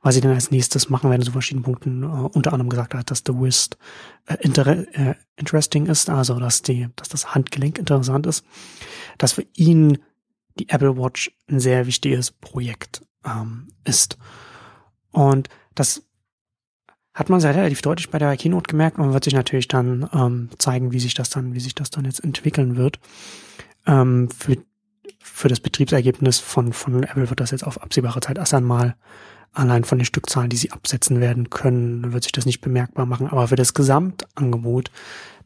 was 0.01 0.15
sie 0.15 0.21
denn 0.21 0.31
als 0.31 0.51
nächstes 0.51 0.89
machen 0.89 1.09
werden, 1.09 1.23
zu 1.23 1.31
verschiedenen 1.31 1.63
Punkten, 1.63 2.03
äh, 2.03 2.05
unter 2.05 2.53
anderem 2.53 2.69
gesagt 2.69 2.93
hat, 2.93 3.11
dass 3.11 3.23
The 3.25 3.33
Wrist 3.33 3.77
äh, 4.27 4.35
äh, 4.35 5.15
interesting 5.35 5.87
ist, 5.87 6.09
also 6.09 6.39
dass 6.39 6.61
die, 6.61 6.87
dass 6.95 7.09
das 7.09 7.33
Handgelenk 7.35 7.77
interessant 7.77 8.25
ist, 8.25 8.45
dass 9.17 9.33
für 9.33 9.45
ihn 9.55 9.97
die 10.57 10.69
Apple 10.69 10.97
Watch 10.97 11.31
ein 11.49 11.59
sehr 11.59 11.85
wichtiges 11.85 12.31
Projekt 12.31 13.01
ähm, 13.25 13.67
ist. 13.83 14.17
Und 15.11 15.49
das 15.75 16.03
hat 17.13 17.29
man 17.29 17.39
sehr 17.41 17.55
relativ 17.55 17.81
deutlich 17.81 18.09
bei 18.09 18.19
der 18.19 18.37
Keynote 18.37 18.69
gemerkt 18.69 18.97
und 18.97 19.13
wird 19.13 19.23
sich 19.23 19.33
natürlich 19.33 19.67
dann 19.67 20.09
ähm, 20.13 20.49
zeigen, 20.57 20.91
wie 20.91 20.99
sich 20.99 21.13
das 21.13 21.29
dann, 21.29 21.53
wie 21.53 21.59
sich 21.59 21.75
das 21.75 21.89
dann 21.89 22.05
jetzt 22.05 22.23
entwickeln 22.23 22.77
wird. 22.77 22.99
Ähm, 23.85 24.29
für, 24.29 24.57
für 25.19 25.49
das 25.49 25.59
Betriebsergebnis 25.59 26.39
von, 26.39 26.71
von 26.71 27.03
Apple 27.03 27.29
wird 27.29 27.39
das 27.39 27.51
jetzt 27.51 27.63
auf 27.63 27.81
absehbare 27.81 28.21
Zeit 28.21 28.37
erst 28.37 28.53
einmal 28.53 28.95
allein 29.53 29.83
von 29.83 29.97
den 29.97 30.05
Stückzahlen, 30.05 30.49
die 30.49 30.57
sie 30.57 30.71
absetzen 30.71 31.19
werden 31.19 31.49
können, 31.49 32.13
wird 32.13 32.23
sich 32.23 32.31
das 32.31 32.45
nicht 32.45 32.61
bemerkbar 32.61 33.05
machen. 33.05 33.27
Aber 33.27 33.47
für 33.47 33.55
das 33.55 33.73
Gesamtangebot, 33.73 34.91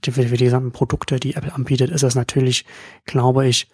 für, 0.03 0.23
die 0.23 0.43
gesamten 0.45 0.71
Produkte, 0.71 1.19
die 1.19 1.35
Apple 1.35 1.53
anbietet, 1.53 1.91
ist 1.91 2.03
das 2.03 2.15
natürlich, 2.15 2.65
glaube 3.05 3.47
ich, 3.47 3.69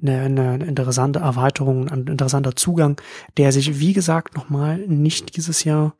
eine, 0.00 0.20
eine 0.20 0.64
interessante 0.64 1.20
Erweiterung, 1.20 1.88
ein 1.88 2.06
interessanter 2.06 2.56
Zugang, 2.56 3.00
der 3.36 3.52
sich, 3.52 3.80
wie 3.80 3.92
gesagt, 3.92 4.36
nochmal 4.36 4.78
nicht 4.78 5.36
dieses 5.36 5.64
Jahr 5.64 5.94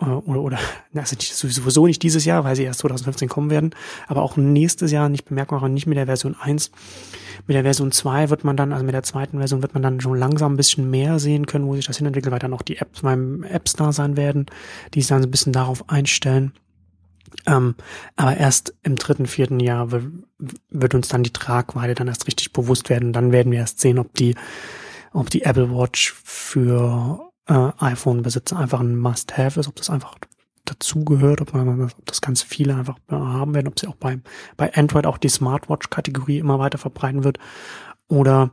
äh, 0.00 0.04
oder, 0.04 0.40
oder 0.40 0.58
also 0.94 1.16
sowieso 1.18 1.86
nicht 1.86 2.02
dieses 2.02 2.24
Jahr, 2.24 2.44
weil 2.44 2.56
sie 2.56 2.64
erst 2.64 2.80
2015 2.80 3.28
kommen 3.28 3.50
werden, 3.50 3.70
aber 4.06 4.22
auch 4.22 4.36
nächstes 4.36 4.90
Jahr 4.90 5.08
nicht 5.08 5.24
bemerkbar 5.24 5.62
und 5.62 5.74
nicht 5.74 5.86
mit 5.86 5.96
der 5.96 6.06
Version 6.06 6.36
1. 6.40 6.70
Mit 7.46 7.54
der 7.54 7.62
Version 7.62 7.92
2 7.92 8.30
wird 8.30 8.44
man 8.44 8.56
dann, 8.56 8.72
also 8.72 8.84
mit 8.84 8.94
der 8.94 9.02
zweiten 9.02 9.38
Version 9.38 9.62
wird 9.62 9.74
man 9.74 9.82
dann 9.82 10.00
schon 10.00 10.18
langsam 10.18 10.54
ein 10.54 10.56
bisschen 10.56 10.90
mehr 10.90 11.18
sehen 11.18 11.46
können, 11.46 11.66
wo 11.66 11.74
sich 11.74 11.86
das 11.86 11.98
hinentwickelt, 11.98 12.32
weil 12.32 12.38
dann 12.38 12.54
auch 12.54 12.62
die 12.62 12.78
Apps 12.78 13.02
beim 13.02 13.42
Apps 13.44 13.74
da 13.74 13.92
sein 13.92 14.16
werden, 14.16 14.46
die 14.94 15.00
sich 15.00 15.08
dann 15.08 15.22
ein 15.22 15.30
bisschen 15.30 15.52
darauf 15.52 15.88
einstellen. 15.88 16.52
Ähm, 17.46 17.74
aber 18.16 18.36
erst 18.36 18.74
im 18.82 18.96
dritten, 18.96 19.26
vierten 19.26 19.58
Jahr 19.60 19.90
wird, 19.90 20.04
wird 20.70 20.94
uns 20.94 21.08
dann 21.08 21.24
die 21.24 21.32
Tragweite 21.32 21.94
dann 21.94 22.08
erst 22.08 22.26
richtig 22.26 22.52
bewusst 22.52 22.88
werden. 22.90 23.12
Dann 23.12 23.32
werden 23.32 23.50
wir 23.50 23.58
erst 23.58 23.80
sehen, 23.80 23.98
ob 23.98 24.14
die, 24.14 24.36
ob 25.12 25.30
die 25.30 25.42
Apple 25.42 25.70
Watch 25.70 26.14
für 26.24 27.32
äh, 27.46 27.70
iPhone-Besitzer 27.78 28.58
einfach 28.58 28.80
ein 28.80 28.96
Must-Have 28.96 29.60
ist, 29.60 29.68
ob 29.68 29.76
das 29.76 29.90
einfach 29.90 30.16
dazugehört, 30.64 31.40
ob 31.40 31.54
man, 31.54 31.82
ob 31.82 32.06
das 32.06 32.20
ganz 32.20 32.42
viele 32.42 32.74
einfach 32.74 32.98
haben 33.10 33.54
werden, 33.54 33.68
ob 33.68 33.78
sie 33.78 33.86
auch 33.86 33.96
beim, 33.96 34.22
bei 34.56 34.72
Android 34.74 35.06
auch 35.06 35.18
die 35.18 35.28
Smartwatch-Kategorie 35.28 36.38
immer 36.38 36.58
weiter 36.58 36.78
verbreiten 36.78 37.24
wird 37.24 37.38
oder 38.08 38.50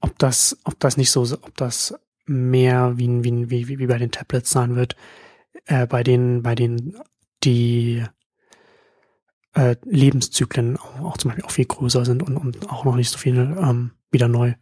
ob 0.00 0.18
das, 0.18 0.58
ob 0.64 0.78
das 0.80 0.96
nicht 0.96 1.10
so, 1.10 1.22
ob 1.22 1.56
das 1.56 1.94
mehr 2.26 2.96
wie, 2.96 3.24
wie, 3.24 3.50
wie, 3.50 3.78
wie 3.78 3.86
bei 3.86 3.98
den 3.98 4.12
Tablets 4.12 4.50
sein 4.50 4.76
wird, 4.76 4.94
äh, 5.66 5.86
bei 5.86 6.02
denen, 6.02 6.42
bei 6.42 6.54
denen 6.54 6.96
die 7.42 8.04
äh, 9.54 9.76
Lebenszyklen 9.84 10.76
auch, 10.76 11.00
auch, 11.00 11.18
zum 11.18 11.30
Beispiel 11.30 11.44
auch 11.44 11.50
viel 11.50 11.66
größer 11.66 12.04
sind 12.04 12.22
und, 12.22 12.36
und 12.36 12.70
auch 12.70 12.84
noch 12.84 12.96
nicht 12.96 13.10
so 13.10 13.18
viel 13.18 13.36
ähm, 13.36 13.92
wieder 14.10 14.28
neu 14.28 14.54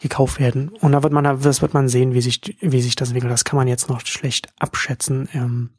gekauft 0.00 0.38
werden. 0.38 0.68
Und 0.68 0.92
da 0.92 1.02
wird 1.02 1.12
man, 1.12 1.24
das 1.24 1.62
wird 1.62 1.74
man 1.74 1.88
sehen, 1.88 2.14
wie 2.14 2.20
sich, 2.20 2.56
wie 2.60 2.82
sich 2.82 2.96
das 2.96 3.08
entwickelt. 3.08 3.32
Das 3.32 3.44
kann 3.44 3.56
man 3.56 3.68
jetzt 3.68 3.88
noch 3.88 4.00
schlecht 4.04 4.48
abschätzen. 4.58 5.28
Ähm, 5.32 5.70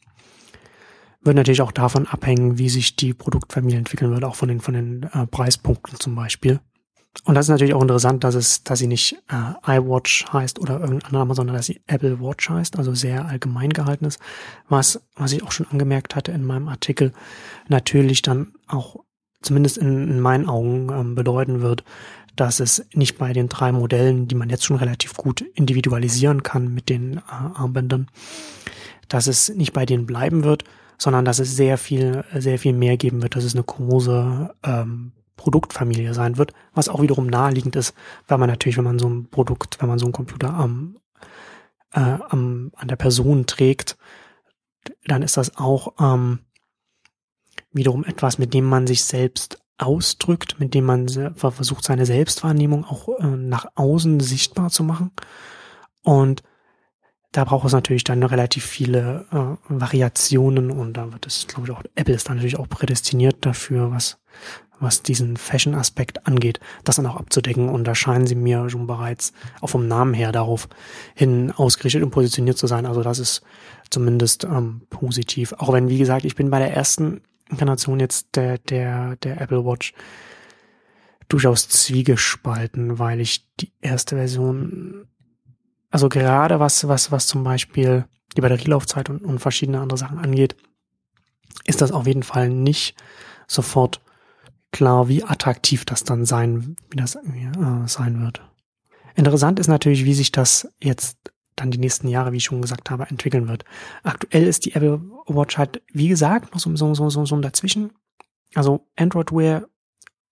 wird 1.21 1.35
natürlich 1.35 1.61
auch 1.61 1.71
davon 1.71 2.07
abhängen, 2.07 2.57
wie 2.57 2.69
sich 2.69 2.95
die 2.95 3.13
Produktfamilie 3.13 3.77
entwickeln 3.77 4.11
wird, 4.11 4.23
auch 4.25 4.35
von 4.35 4.49
den, 4.49 4.59
von 4.59 4.73
den 4.73 5.03
äh, 5.03 5.25
Preispunkten 5.27 5.99
zum 5.99 6.15
Beispiel. 6.15 6.59
Und 7.25 7.35
das 7.35 7.45
ist 7.45 7.49
natürlich 7.49 7.75
auch 7.75 7.81
interessant, 7.81 8.23
dass 8.23 8.33
es, 8.33 8.63
dass 8.63 8.79
sie 8.79 8.87
nicht 8.87 9.21
äh, 9.29 9.77
iWatch 9.77 10.25
heißt 10.33 10.59
oder 10.59 10.79
irgendein 10.79 11.05
anderer, 11.05 11.19
Name, 11.19 11.35
sondern 11.35 11.55
dass 11.55 11.67
sie 11.67 11.81
Apple 11.85 12.19
Watch 12.19 12.49
heißt, 12.49 12.77
also 12.77 12.95
sehr 12.95 13.25
allgemein 13.25 13.69
gehalten 13.69 14.05
ist, 14.05 14.19
was, 14.67 15.01
was 15.15 15.31
ich 15.31 15.43
auch 15.43 15.51
schon 15.51 15.67
angemerkt 15.67 16.15
hatte 16.15 16.31
in 16.31 16.43
meinem 16.43 16.67
Artikel, 16.67 17.13
natürlich 17.69 18.23
dann 18.23 18.53
auch 18.67 18.97
zumindest 19.41 19.77
in, 19.77 20.09
in 20.09 20.19
meinen 20.19 20.49
Augen 20.49 20.89
ähm, 20.91 21.15
bedeuten 21.15 21.61
wird, 21.61 21.83
dass 22.35 22.59
es 22.59 22.85
nicht 22.93 23.17
bei 23.17 23.33
den 23.33 23.49
drei 23.49 23.71
Modellen, 23.71 24.27
die 24.27 24.35
man 24.35 24.49
jetzt 24.49 24.65
schon 24.65 24.77
relativ 24.77 25.13
gut 25.15 25.41
individualisieren 25.41 26.43
kann 26.43 26.73
mit 26.73 26.89
den 26.89 27.17
äh, 27.17 27.21
Armbändern, 27.27 28.09
dass 29.07 29.27
es 29.27 29.49
nicht 29.49 29.73
bei 29.73 29.85
denen 29.85 30.05
bleiben 30.05 30.43
wird, 30.43 30.63
sondern 30.97 31.25
dass 31.25 31.39
es 31.39 31.55
sehr 31.55 31.77
viel, 31.77 32.23
sehr 32.35 32.57
viel 32.57 32.73
mehr 32.73 32.97
geben 32.97 33.21
wird, 33.21 33.35
dass 33.35 33.43
es 33.43 33.53
eine 33.53 33.63
große 33.63 34.55
ähm, 34.63 35.11
Produktfamilie 35.35 36.13
sein 36.13 36.37
wird, 36.37 36.53
was 36.73 36.89
auch 36.89 37.01
wiederum 37.01 37.27
naheliegend 37.27 37.75
ist, 37.75 37.93
weil 38.27 38.37
man 38.37 38.49
natürlich, 38.49 38.77
wenn 38.77 38.83
man 38.83 38.99
so 38.99 39.09
ein 39.09 39.29
Produkt, 39.29 39.81
wenn 39.81 39.89
man 39.89 39.99
so 39.99 40.05
einen 40.05 40.13
Computer 40.13 40.53
am, 40.53 40.97
äh, 41.93 41.99
am, 42.29 42.71
an 42.75 42.87
der 42.87 42.95
Person 42.95 43.45
trägt, 43.45 43.97
dann 45.05 45.21
ist 45.21 45.37
das 45.37 45.57
auch 45.57 45.93
ähm, 45.99 46.39
wiederum 47.71 48.03
etwas, 48.03 48.37
mit 48.37 48.53
dem 48.53 48.65
man 48.65 48.87
sich 48.87 49.03
selbst 49.03 49.62
ausdrückt, 49.77 50.59
mit 50.59 50.73
dem 50.73 50.85
man 50.85 51.07
versucht, 51.35 51.83
seine 51.83 52.05
Selbstwahrnehmung 52.05 52.85
auch 52.85 53.07
äh, 53.19 53.25
nach 53.25 53.65
außen 53.75 54.19
sichtbar 54.19 54.69
zu 54.69 54.83
machen. 54.83 55.11
Und 56.03 56.43
da 57.31 57.43
braucht 57.45 57.65
es 57.65 57.73
natürlich 57.73 58.03
dann 58.03 58.21
relativ 58.21 58.65
viele 58.65 59.25
äh, 59.31 59.57
Variationen 59.67 60.69
und 60.69 60.93
da 60.93 61.11
wird 61.11 61.25
es, 61.25 61.47
glaube 61.47 61.67
ich, 61.67 61.75
auch 61.75 61.83
Apple 61.95 62.13
ist 62.13 62.29
dann 62.29 62.35
natürlich 62.35 62.59
auch 62.59 62.69
prädestiniert 62.69 63.37
dafür, 63.45 63.91
was 63.91 64.19
was 64.83 65.01
diesen 65.01 65.37
Fashion-Aspekt 65.37 66.27
angeht, 66.27 66.59
das 66.83 66.97
dann 66.97 67.05
auch 67.05 67.15
abzudecken. 67.15 67.69
Und 67.69 67.85
da 67.85 67.95
scheinen 67.95 68.27
sie 68.27 68.35
mir 68.35 68.69
schon 68.69 68.85
bereits 68.85 69.33
auch 69.61 69.69
vom 69.69 69.87
Namen 69.87 70.13
her 70.13 70.31
darauf 70.31 70.67
hin 71.15 71.51
ausgerichtet 71.51 72.03
und 72.03 72.11
positioniert 72.11 72.57
zu 72.57 72.67
sein. 72.67 72.85
Also 72.85 73.01
das 73.01 73.19
ist 73.19 73.41
zumindest 73.89 74.43
ähm, 74.43 74.81
positiv. 74.89 75.53
Auch 75.53 75.73
wenn, 75.73 75.89
wie 75.89 75.97
gesagt, 75.97 76.25
ich 76.25 76.35
bin 76.35 76.49
bei 76.49 76.59
der 76.59 76.73
ersten 76.73 77.21
Inkarnation 77.53 77.99
jetzt 77.99 78.35
der, 78.35 78.57
der, 78.57 79.15
der 79.17 79.41
Apple 79.41 79.65
Watch 79.65 79.93
durchaus 81.29 81.69
zwiegespalten, 81.69 82.99
weil 82.99 83.19
ich 83.19 83.47
die 83.55 83.71
erste 83.81 84.15
Version 84.17 85.07
also 85.93 86.09
gerade 86.09 86.59
was, 86.59 86.87
was, 86.87 87.11
was 87.11 87.27
zum 87.27 87.43
Beispiel 87.43 88.05
die 88.35 88.41
Batterielaufzeit 88.41 89.11
und, 89.11 89.23
und 89.23 89.37
verschiedene 89.37 89.79
andere 89.79 89.99
Sachen 89.99 90.17
angeht, 90.17 90.55
ist 91.65 91.81
das 91.81 91.91
auf 91.91 92.07
jeden 92.07 92.23
Fall 92.23 92.49
nicht 92.49 92.95
sofort 93.47 94.01
klar, 94.71 95.07
wie 95.07 95.23
attraktiv 95.23 95.85
das 95.85 96.03
dann 96.03 96.25
sein, 96.25 96.75
wie 96.89 96.97
das 96.97 97.13
äh, 97.13 97.21
sein 97.85 98.21
wird. 98.23 98.41
Interessant 99.13 99.59
ist 99.59 99.67
natürlich, 99.67 100.03
wie 100.03 100.15
sich 100.15 100.31
das 100.31 100.67
jetzt 100.81 101.31
dann 101.55 101.71
die 101.71 101.77
nächsten 101.77 102.07
Jahre, 102.07 102.31
wie 102.31 102.37
ich 102.37 102.43
schon 102.43 102.61
gesagt 102.61 102.89
habe, 102.89 103.07
entwickeln 103.09 103.47
wird. 103.47 103.65
Aktuell 104.03 104.47
ist 104.47 104.65
die 104.65 104.73
Apple 104.75 105.01
Watch 105.27 105.57
halt, 105.57 105.81
wie 105.91 106.07
gesagt, 106.07 106.53
noch 106.53 106.59
so, 106.59 106.75
so, 106.75 106.93
so, 106.93 107.09
so, 107.09 107.25
so 107.25 107.39
dazwischen. 107.39 107.91
Also 108.53 108.87
Android 108.95 109.31
Wear 109.31 109.67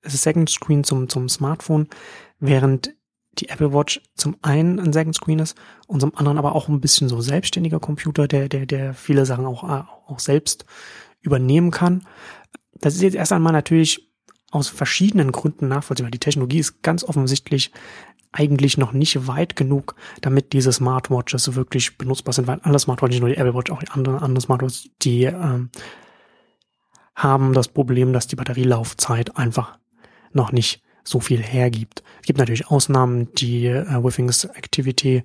ist 0.02 0.22
Second 0.22 0.50
Screen 0.50 0.84
zum, 0.84 1.10
zum 1.10 1.30
Smartphone, 1.30 1.88
während 2.40 2.94
die 3.34 3.50
Apple 3.50 3.74
Watch 3.74 4.02
zum 4.16 4.36
einen 4.42 4.80
ein 4.80 4.94
Second 4.94 5.16
Screen 5.16 5.40
ist 5.40 5.58
und 5.88 6.02
zum 6.02 6.16
anderen 6.16 6.38
aber 6.38 6.54
auch 6.54 6.68
ein 6.68 6.82
bisschen 6.82 7.08
so 7.08 7.22
selbstständiger 7.22 7.80
Computer, 7.80 8.28
der, 8.28 8.50
der, 8.50 8.66
der 8.66 8.94
viele 8.94 9.26
Sachen 9.26 9.46
auch, 9.46 9.64
auch 9.64 10.20
selbst 10.20 10.66
übernehmen 11.22 11.72
kann. 11.72 12.06
Das 12.74 12.96
ist 12.96 13.02
jetzt 13.02 13.16
erst 13.16 13.32
einmal 13.32 13.54
natürlich 13.54 14.11
aus 14.52 14.68
verschiedenen 14.68 15.32
Gründen 15.32 15.68
nachvollziehbar. 15.68 16.12
Die 16.12 16.20
Technologie 16.20 16.60
ist 16.60 16.84
ganz 16.84 17.04
offensichtlich 17.04 17.72
eigentlich 18.32 18.78
noch 18.78 18.94
nicht 18.94 19.28
weit 19.28 19.56
genug, 19.56 19.96
damit 20.22 20.54
diese 20.54 20.72
Smartwatches 20.72 21.56
wirklich 21.56 21.98
benutzbar 21.98 22.34
sind, 22.34 22.48
weil 22.48 22.60
alle 22.62 22.80
Smartwatches, 22.80 23.16
nicht 23.16 23.22
nur 23.22 23.30
die 23.30 23.38
Apple 23.38 23.54
Watch, 23.54 23.72
auch 23.72 23.80
die 23.80 23.90
anderen, 23.90 24.20
anderen 24.20 24.42
Smartwatches, 24.42 24.90
die 25.02 25.24
ähm, 25.24 25.70
haben 27.16 27.54
das 27.54 27.68
Problem, 27.68 28.14
dass 28.14 28.28
die 28.28 28.36
Batterielaufzeit 28.36 29.38
einfach 29.38 29.78
noch 30.32 30.52
nicht 30.52 30.82
so 31.04 31.20
viel 31.20 31.42
hergibt. 31.42 32.04
Es 32.22 32.28
gibt 32.28 32.40
natürlich 32.40 32.68
Ausnahmen, 32.68 33.34
die 33.36 33.66
äh, 33.68 34.04
Withings 34.04 34.46
Activity, 34.46 35.24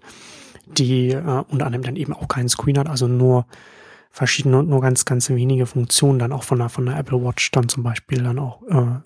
die 0.66 1.11
äh, 1.11 1.45
unter 1.49 1.66
anderem 1.66 1.83
dann 1.83 1.97
eben 1.97 2.12
auch 2.12 2.28
keinen 2.28 2.49
Screen 2.49 2.78
hat, 2.78 2.88
also 2.88 3.06
nur 3.06 3.47
verschiedene 4.11 4.59
und 4.59 4.68
nur 4.68 4.80
ganz, 4.80 5.04
ganz 5.04 5.28
wenige 5.28 5.66
Funktionen 5.66 6.18
dann 6.18 6.33
auch 6.33 6.42
von 6.42 6.59
der, 6.59 6.71
von 6.71 6.87
der 6.87 6.99
Apple 6.99 7.23
Watch 7.23 7.50
dann 7.50 7.68
zum 7.68 7.83
Beispiel 7.83 8.23
dann 8.23 8.38
auch 8.38 8.62
äh, 8.62 9.00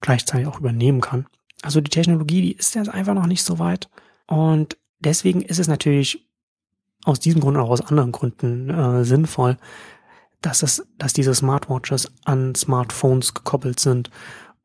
gleichzeitig 0.00 0.46
auch 0.46 0.60
übernehmen 0.60 1.00
kann. 1.00 1.26
Also 1.62 1.80
die 1.80 1.90
Technologie, 1.90 2.42
die 2.42 2.52
ist 2.52 2.74
jetzt 2.74 2.88
einfach 2.88 3.14
noch 3.14 3.26
nicht 3.26 3.42
so 3.42 3.58
weit. 3.58 3.88
Und 4.26 4.76
deswegen 5.00 5.42
ist 5.42 5.58
es 5.58 5.68
natürlich 5.68 6.28
aus 7.04 7.20
diesem 7.20 7.40
Grund 7.40 7.56
und 7.56 7.62
auch 7.62 7.70
aus 7.70 7.80
anderen 7.80 8.12
Gründen 8.12 8.70
äh, 8.70 9.04
sinnvoll, 9.04 9.56
dass 10.40 10.62
es, 10.62 10.86
dass 10.98 11.12
diese 11.12 11.34
Smartwatches 11.34 12.12
an 12.24 12.54
Smartphones 12.54 13.34
gekoppelt 13.34 13.80
sind 13.80 14.10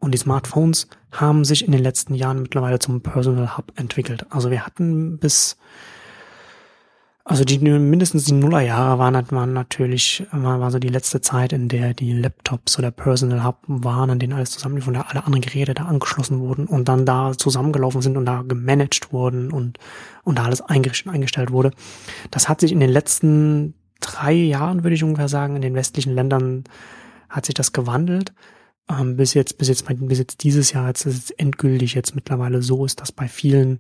und 0.04 0.12
die 0.12 0.18
Smartphones 0.18 0.88
haben 1.12 1.46
sich 1.46 1.66
in 1.66 1.72
den 1.72 1.82
letzten 1.82 2.14
Jahren 2.14 2.42
mittlerweile 2.42 2.78
zum 2.78 3.02
Personal 3.02 3.58
Hub 3.58 3.72
entwickelt. 3.76 4.26
Also 4.30 4.52
wir 4.52 4.66
hatten 4.66 5.18
bis, 5.18 5.58
also 7.26 7.46
die 7.46 7.58
mindestens 7.58 8.26
die 8.26 8.34
Nullerjahre 8.34 9.00
waren, 9.00 9.32
waren 9.32 9.54
natürlich, 9.54 10.26
war, 10.32 10.60
war 10.60 10.72
so 10.72 10.80
die 10.80 10.90
letzte 10.90 11.22
Zeit, 11.22 11.54
in 11.54 11.70
der 11.70 11.94
die 11.94 12.12
Laptops 12.12 12.78
oder 12.78 12.92
Personal 12.92 13.46
Hub 13.46 13.60
waren, 13.68 14.10
an 14.10 14.20
denen 14.20 14.34
alles 14.34 14.52
zusammenlief 14.52 14.88
und 14.88 14.96
da 14.96 15.02
alle 15.02 15.24
anderen 15.24 15.42
Geräte 15.42 15.74
da 15.74 15.86
angeschlossen 15.86 16.40
wurden 16.40 16.68
und 16.68 16.90
dann 16.90 17.06
da 17.06 17.32
zusammengelaufen 17.38 18.02
sind 18.02 18.18
und 18.18 18.26
da 18.26 18.42
gemanagt 18.42 19.14
wurden 19.14 19.52
und, 19.52 19.80
und 20.24 20.38
da 20.38 20.44
alles 20.44 20.62
eingerichtet 20.62 21.08
und 21.08 21.14
eingestellt 21.14 21.52
wurde. 21.52 21.72
Das 22.30 22.50
hat 22.50 22.60
sich 22.60 22.74
in 22.74 22.82
den 22.82 22.90
letzten 22.90 23.76
drei 24.02 24.34
Jahren, 24.34 24.84
würde 24.84 24.96
ich 24.96 25.04
ungefähr 25.04 25.30
sagen, 25.30 25.56
in 25.56 25.62
den 25.62 25.76
westlichen 25.76 26.14
Ländern 26.14 26.66
hat 27.30 27.46
sich 27.46 27.56
das 27.56 27.72
gewandelt 27.72 28.34
ähm, 28.90 29.16
bis 29.16 29.34
jetzt, 29.34 29.58
bis 29.58 29.70
jetzt, 29.70 29.86
bis 29.88 30.20
jetzt 30.20 30.44
dieses 30.44 30.74
Jahr, 30.74 30.88
jetzt 30.88 31.06
ist 31.06 31.18
es 31.18 31.32
endgültig 31.32 31.94
jetzt 31.94 32.16
mittlerweile 32.16 32.62
so 32.62 32.86
ist, 32.86 33.00
dass 33.00 33.12
bei 33.12 33.28
vielen 33.28 33.80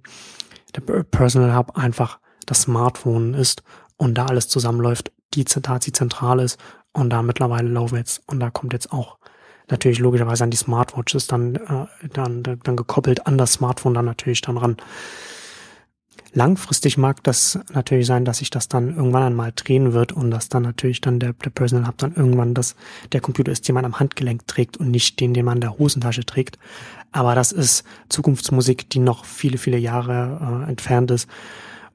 der 0.75 0.81
Personal 1.03 1.55
Hub 1.55 1.77
einfach 1.77 2.19
das 2.45 2.63
Smartphone 2.63 3.33
ist 3.33 3.63
und 3.97 4.15
da 4.15 4.25
alles 4.25 4.47
zusammenläuft, 4.47 5.11
die 5.33 5.45
Dazi 5.45 5.91
zentral 5.91 6.39
ist 6.39 6.59
und 6.93 7.09
da 7.09 7.21
mittlerweile 7.21 7.69
laufen 7.69 7.97
jetzt 7.97 8.21
und 8.27 8.39
da 8.39 8.49
kommt 8.49 8.73
jetzt 8.73 8.91
auch 8.91 9.17
natürlich 9.69 9.99
logischerweise 9.99 10.43
an 10.43 10.51
die 10.51 10.57
Smartwatches 10.57 11.27
dann, 11.27 11.55
äh, 11.55 12.09
dann, 12.13 12.43
dann 12.43 12.75
gekoppelt 12.75 13.25
an 13.27 13.37
das 13.37 13.53
Smartphone 13.53 13.93
dann 13.93 14.05
natürlich 14.05 14.41
dann 14.41 14.57
ran. 14.57 14.77
Langfristig 16.35 16.97
mag 16.97 17.23
das 17.23 17.59
natürlich 17.73 18.07
sein, 18.07 18.25
dass 18.25 18.39
sich 18.39 18.49
das 18.49 18.67
dann 18.67 18.95
irgendwann 18.95 19.21
einmal 19.21 19.51
drehen 19.55 19.93
wird 19.93 20.11
und 20.11 20.31
dass 20.31 20.49
dann 20.49 20.63
natürlich 20.63 20.99
dann 20.99 21.19
der, 21.19 21.33
der 21.33 21.51
Personal 21.51 21.87
Hub 21.87 21.97
dann 21.99 22.15
irgendwann 22.15 22.55
das, 22.55 22.75
der 23.11 23.21
Computer 23.21 23.51
ist, 23.51 23.67
den 23.67 23.75
man 23.75 23.85
am 23.85 23.99
Handgelenk 23.99 24.47
trägt 24.47 24.77
und 24.77 24.89
nicht 24.89 25.19
den, 25.19 25.35
den 25.35 25.45
man 25.45 25.57
in 25.57 25.61
der 25.61 25.77
Hosentasche 25.77 26.25
trägt. 26.25 26.57
Aber 27.11 27.35
das 27.35 27.51
ist 27.51 27.83
Zukunftsmusik, 28.09 28.89
die 28.89 28.97
noch 28.99 29.25
viele, 29.25 29.59
viele 29.59 29.77
Jahre 29.77 30.65
äh, 30.65 30.69
entfernt 30.69 31.11
ist 31.11 31.29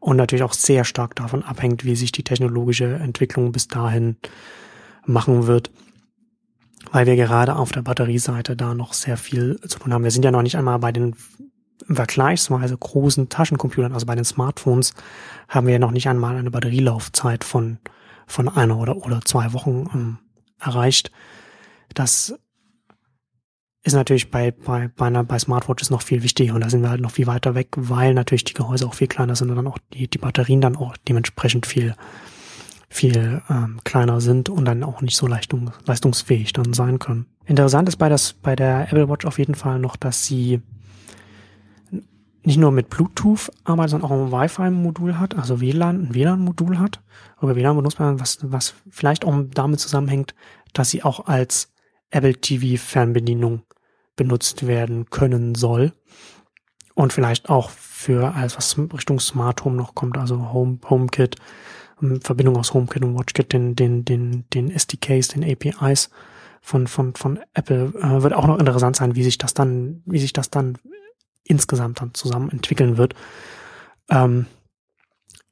und 0.01 0.17
natürlich 0.17 0.43
auch 0.43 0.53
sehr 0.53 0.85
stark 0.85 1.15
davon 1.17 1.43
abhängt, 1.43 1.85
wie 1.85 1.97
sich 1.97 2.13
die 2.13 2.25
technologische 2.25 2.95
Entwicklung 2.95 3.53
bis 3.53 3.69
dahin 3.69 4.17
machen 5.05 5.47
wird 5.47 5.71
weil 6.93 7.07
wir 7.07 7.17
gerade 7.17 7.57
auf 7.57 7.73
der 7.73 7.83
Batterieseite 7.83 8.57
da 8.57 8.75
noch 8.75 8.93
sehr 8.93 9.17
viel 9.17 9.59
zu 9.67 9.79
tun 9.79 9.93
haben. 9.93 10.05
Wir 10.05 10.11
sind 10.11 10.25
ja 10.25 10.31
noch 10.31 10.43
nicht 10.43 10.57
einmal 10.57 10.79
bei 10.79 10.93
den 10.93 11.15
vergleichsweise 11.89 12.77
großen 12.77 13.29
Taschencomputern, 13.29 13.93
also 13.93 14.07
bei 14.07 14.15
den 14.15 14.25
Smartphones, 14.25 14.95
haben 15.49 15.67
wir 15.67 15.75
ja 15.75 15.79
noch 15.79 15.91
nicht 15.91 16.09
einmal 16.09 16.37
eine 16.37 16.51
Batterielaufzeit 16.51 17.45
von, 17.45 17.79
von 18.27 18.49
einer 18.49 18.79
oder, 18.79 18.97
oder 18.97 19.21
zwei 19.23 19.53
Wochen 19.53 19.89
ähm, 19.95 20.19
erreicht. 20.61 21.11
Das 21.95 22.39
ist 23.89 23.95
natürlich 23.95 24.31
bei, 24.31 24.51
bei, 24.51 24.89
bei, 24.89 25.07
einer, 25.07 25.25
bei 25.25 25.39
Smartwatches 25.39 25.91
noch 25.91 26.03
viel 26.03 26.23
wichtiger 26.23 26.55
und 26.55 26.61
da 26.61 26.71
sind 26.71 26.83
wir 26.83 26.91
halt 26.91 27.01
noch 27.01 27.11
viel 27.11 27.27
weiter 27.27 27.55
weg, 27.55 27.69
weil 27.77 28.15
natürlich 28.15 28.45
die 28.45 28.55
Gehäuse 28.55 28.87
auch 28.87 28.95
viel 28.95 29.09
kleiner 29.09 29.35
sind 29.35 29.51
und 29.51 29.57
dann 29.57 29.67
auch 29.67 29.79
die, 29.95 30.09
die 30.09 30.19
Batterien 30.19 30.61
dann 30.61 30.77
auch 30.77 30.97
dementsprechend 31.09 31.67
viel, 31.67 31.95
viel 32.89 33.43
ähm, 33.49 33.81
kleiner 33.85 34.21
sind 34.21 34.51
und 34.51 34.65
dann 34.67 34.85
auch 34.85 35.01
nicht 35.01 35.17
so 35.17 35.27
leistung, 35.27 35.71
leistungsfähig 35.87 36.53
dann 36.53 36.75
sein 36.75 36.99
können. 36.99 37.27
Interessant 37.47 37.89
ist 37.89 37.97
bei, 37.97 38.09
das, 38.09 38.35
bei 38.35 38.55
der 38.55 38.83
Apple 38.83 39.09
Watch 39.09 39.25
auf 39.25 39.39
jeden 39.39 39.55
Fall 39.55 39.79
noch, 39.79 39.97
dass 39.97 40.27
sie 40.27 40.61
nicht 42.43 42.59
nur 42.59 42.71
mit 42.71 42.91
Bluetooth 42.91 43.51
arbeitet, 43.65 43.91
sondern 43.93 44.11
auch 44.11 44.15
ein 44.15 44.33
Wi-Fi-Modul 44.33 45.19
hat, 45.19 45.37
also 45.37 45.61
WLAN, 45.61 46.09
ein 46.09 46.15
WLAN-Modul 46.15 46.79
hat. 46.79 47.01
Über 47.41 47.57
WLAN 47.57 47.77
benutzt 47.77 47.99
man, 47.99 48.21
was, 48.21 48.39
was 48.43 48.75
vielleicht 48.91 49.25
auch 49.25 49.35
damit 49.55 49.81
zusammenhängt, 49.81 50.35
dass 50.73 50.91
sie 50.91 51.03
auch 51.03 51.27
als 51.27 51.73
Apple 52.11 52.35
TV 52.35 52.83
Fernbedienung 52.83 53.63
benutzt 54.19 54.67
werden 54.67 55.09
können 55.09 55.55
soll. 55.55 55.93
Und 56.95 57.15
vielleicht 57.15 57.49
auch 57.49 57.71
für 57.71 58.35
alles, 58.35 58.57
was 58.59 58.77
Richtung 58.93 59.21
Smart 59.21 59.65
Home 59.65 59.77
noch 59.77 59.95
kommt, 59.95 60.19
also 60.19 60.53
Home, 60.53 60.79
HomeKit, 60.91 61.37
ähm, 62.03 62.21
Verbindung 62.21 62.59
aus 62.59 62.75
HomeKit 62.75 63.05
und 63.05 63.19
WatchKit, 63.19 63.53
den, 63.55 63.75
den, 63.77 64.05
den, 64.05 64.45
den 64.53 64.71
SDKs, 64.71 65.29
den 65.29 65.45
APIs 65.45 66.11
von, 66.61 66.87
von, 66.87 67.15
von 67.15 67.39
Apple, 67.55 67.95
äh, 68.03 68.23
wird 68.23 68.35
auch 68.35 68.47
noch 68.47 68.59
interessant 68.59 68.97
sein, 68.97 69.15
wie 69.15 69.23
sich 69.23 69.39
das 69.39 69.55
dann, 69.55 70.03
wie 70.05 70.19
sich 70.19 70.35
das 70.35 70.51
dann 70.51 70.77
insgesamt 71.45 72.01
dann 72.01 72.13
zusammen 72.13 72.51
entwickeln 72.51 72.99
wird. 72.99 73.15
Ähm, 74.11 74.47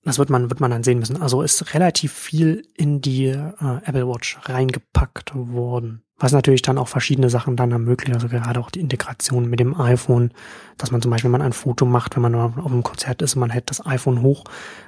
das 0.05 0.19
wird 0.19 0.31
man, 0.31 0.51
wird 0.51 0.61
man 0.61 0.71
dann 0.71 0.83
sehen 0.83 0.99
müssen. 0.99 1.23
Also 1.23 1.43
ist 1.43 1.75
relativ 1.75 2.13
viel 2.13 2.67
in 2.75 3.01
die 3.01 3.27
äh, 3.27 3.77
Apple 3.85 4.09
Watch 4.09 4.39
reingepackt 4.43 5.33
worden. 5.35 6.03
Was 6.19 6.33
natürlich 6.33 6.63
dann 6.63 6.79
auch 6.79 6.89
verschiedene 6.89 7.29
Sachen 7.29 7.57
dann 7.57 7.73
ermöglicht, 7.73 8.15
also 8.15 8.29
gerade 8.29 8.59
auch 8.59 8.71
die 8.71 8.81
Integration 8.81 9.51
mit 9.51 9.61
dem 9.61 9.79
iPhone, 9.79 10.33
dass 10.79 10.91
man 10.91 11.03
zum 11.03 11.11
Beispiel, 11.11 11.29
wenn 11.29 11.39
man 11.39 11.43
ein 11.43 11.53
Foto 11.53 11.85
macht, 11.85 12.17
wenn 12.17 12.23
man 12.23 12.35
auf 12.35 12.57
einem 12.57 12.83
Konzert 12.83 13.21
ist, 13.21 13.37
man 13.37 13.51
hält 13.51 13.69
das 13.69 13.85
iPhone 13.85 14.23
hoch, 14.23 14.45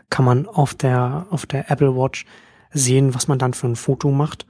kann 0.09 0.25
man 0.25 0.47
auf 0.47 0.75
der, 0.75 1.27
auf 1.31 1.45
der 1.45 1.71
Apple 1.71 1.95
Watch 1.95 2.25
sehen, 2.73 3.15
was 3.15 3.29
man 3.29 3.39
dann 3.39 3.53
für 3.53 3.67
ein 3.67 3.77
Foto 3.77 4.11
macht. 4.11 4.47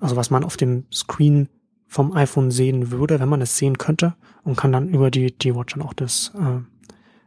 Also 0.00 0.16
was 0.16 0.30
man 0.30 0.44
auf 0.44 0.56
dem 0.56 0.84
Screen 0.92 1.48
vom 1.86 2.12
iPhone 2.12 2.50
sehen 2.50 2.90
würde, 2.90 3.18
wenn 3.20 3.28
man 3.28 3.40
es 3.40 3.56
sehen 3.56 3.78
könnte 3.78 4.14
und 4.44 4.56
kann 4.56 4.72
dann 4.72 4.90
über 4.90 5.10
die, 5.10 5.36
die 5.36 5.54
Watch 5.54 5.74
dann 5.74 5.82
auch 5.82 5.94
das, 5.94 6.32
äh, 6.38 6.60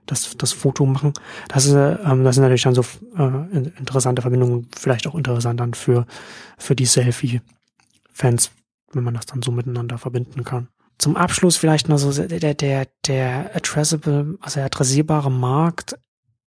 das, 0.05 0.37
das 0.37 0.53
Foto 0.53 0.85
machen. 0.85 1.13
Das, 1.47 1.65
ist, 1.65 1.73
ähm, 1.73 2.23
das 2.23 2.35
sind 2.35 2.43
natürlich 2.43 2.63
dann 2.63 2.75
so 2.75 2.85
äh, 3.17 3.57
interessante 3.79 4.21
Verbindungen, 4.21 4.67
vielleicht 4.75 5.07
auch 5.07 5.15
interessant 5.15 5.59
dann 5.59 5.73
für, 5.73 6.05
für 6.57 6.75
die 6.75 6.85
Selfie-Fans, 6.85 8.51
wenn 8.93 9.03
man 9.03 9.13
das 9.13 9.25
dann 9.25 9.41
so 9.41 9.51
miteinander 9.51 9.97
verbinden 9.97 10.43
kann. 10.43 10.67
Zum 10.97 11.15
Abschluss 11.15 11.57
vielleicht 11.57 11.89
noch 11.89 11.97
so 11.97 12.11
der, 12.11 12.53
der, 12.53 12.87
der 13.07 13.55
addressable, 13.55 14.37
also 14.39 14.55
der 14.55 14.65
adressierbare 14.65 15.31
Markt 15.31 15.97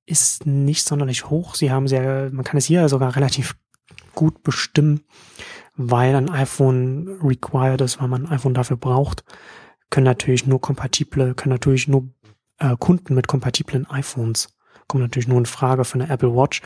ist 0.06 0.46
nicht 0.46 0.86
sonderlich 0.86 1.28
hoch. 1.28 1.54
Sie 1.54 1.70
haben 1.70 1.88
sehr, 1.88 2.30
man 2.30 2.44
kann 2.44 2.58
es 2.58 2.66
hier 2.66 2.88
sogar 2.88 3.16
relativ 3.16 3.56
gut 4.14 4.42
bestimmen, 4.42 5.00
weil 5.76 6.14
ein 6.14 6.30
iPhone 6.30 7.18
required 7.22 7.80
ist, 7.80 8.00
weil 8.00 8.08
man 8.08 8.26
ein 8.26 8.32
iPhone 8.32 8.54
dafür 8.54 8.76
braucht, 8.76 9.24
können 9.90 10.04
natürlich 10.04 10.46
nur 10.46 10.60
kompatible, 10.60 11.34
können 11.34 11.54
natürlich 11.54 11.88
nur 11.88 12.08
äh, 12.58 12.76
Kunden 12.78 13.14
mit 13.14 13.26
kompatiblen 13.26 13.88
iPhones 13.90 14.53
kommen 14.88 15.03
natürlich 15.03 15.29
nur 15.29 15.38
in 15.38 15.47
Frage 15.47 15.85
für 15.85 15.95
eine 15.95 16.11
Apple 16.11 16.35
Watch 16.35 16.62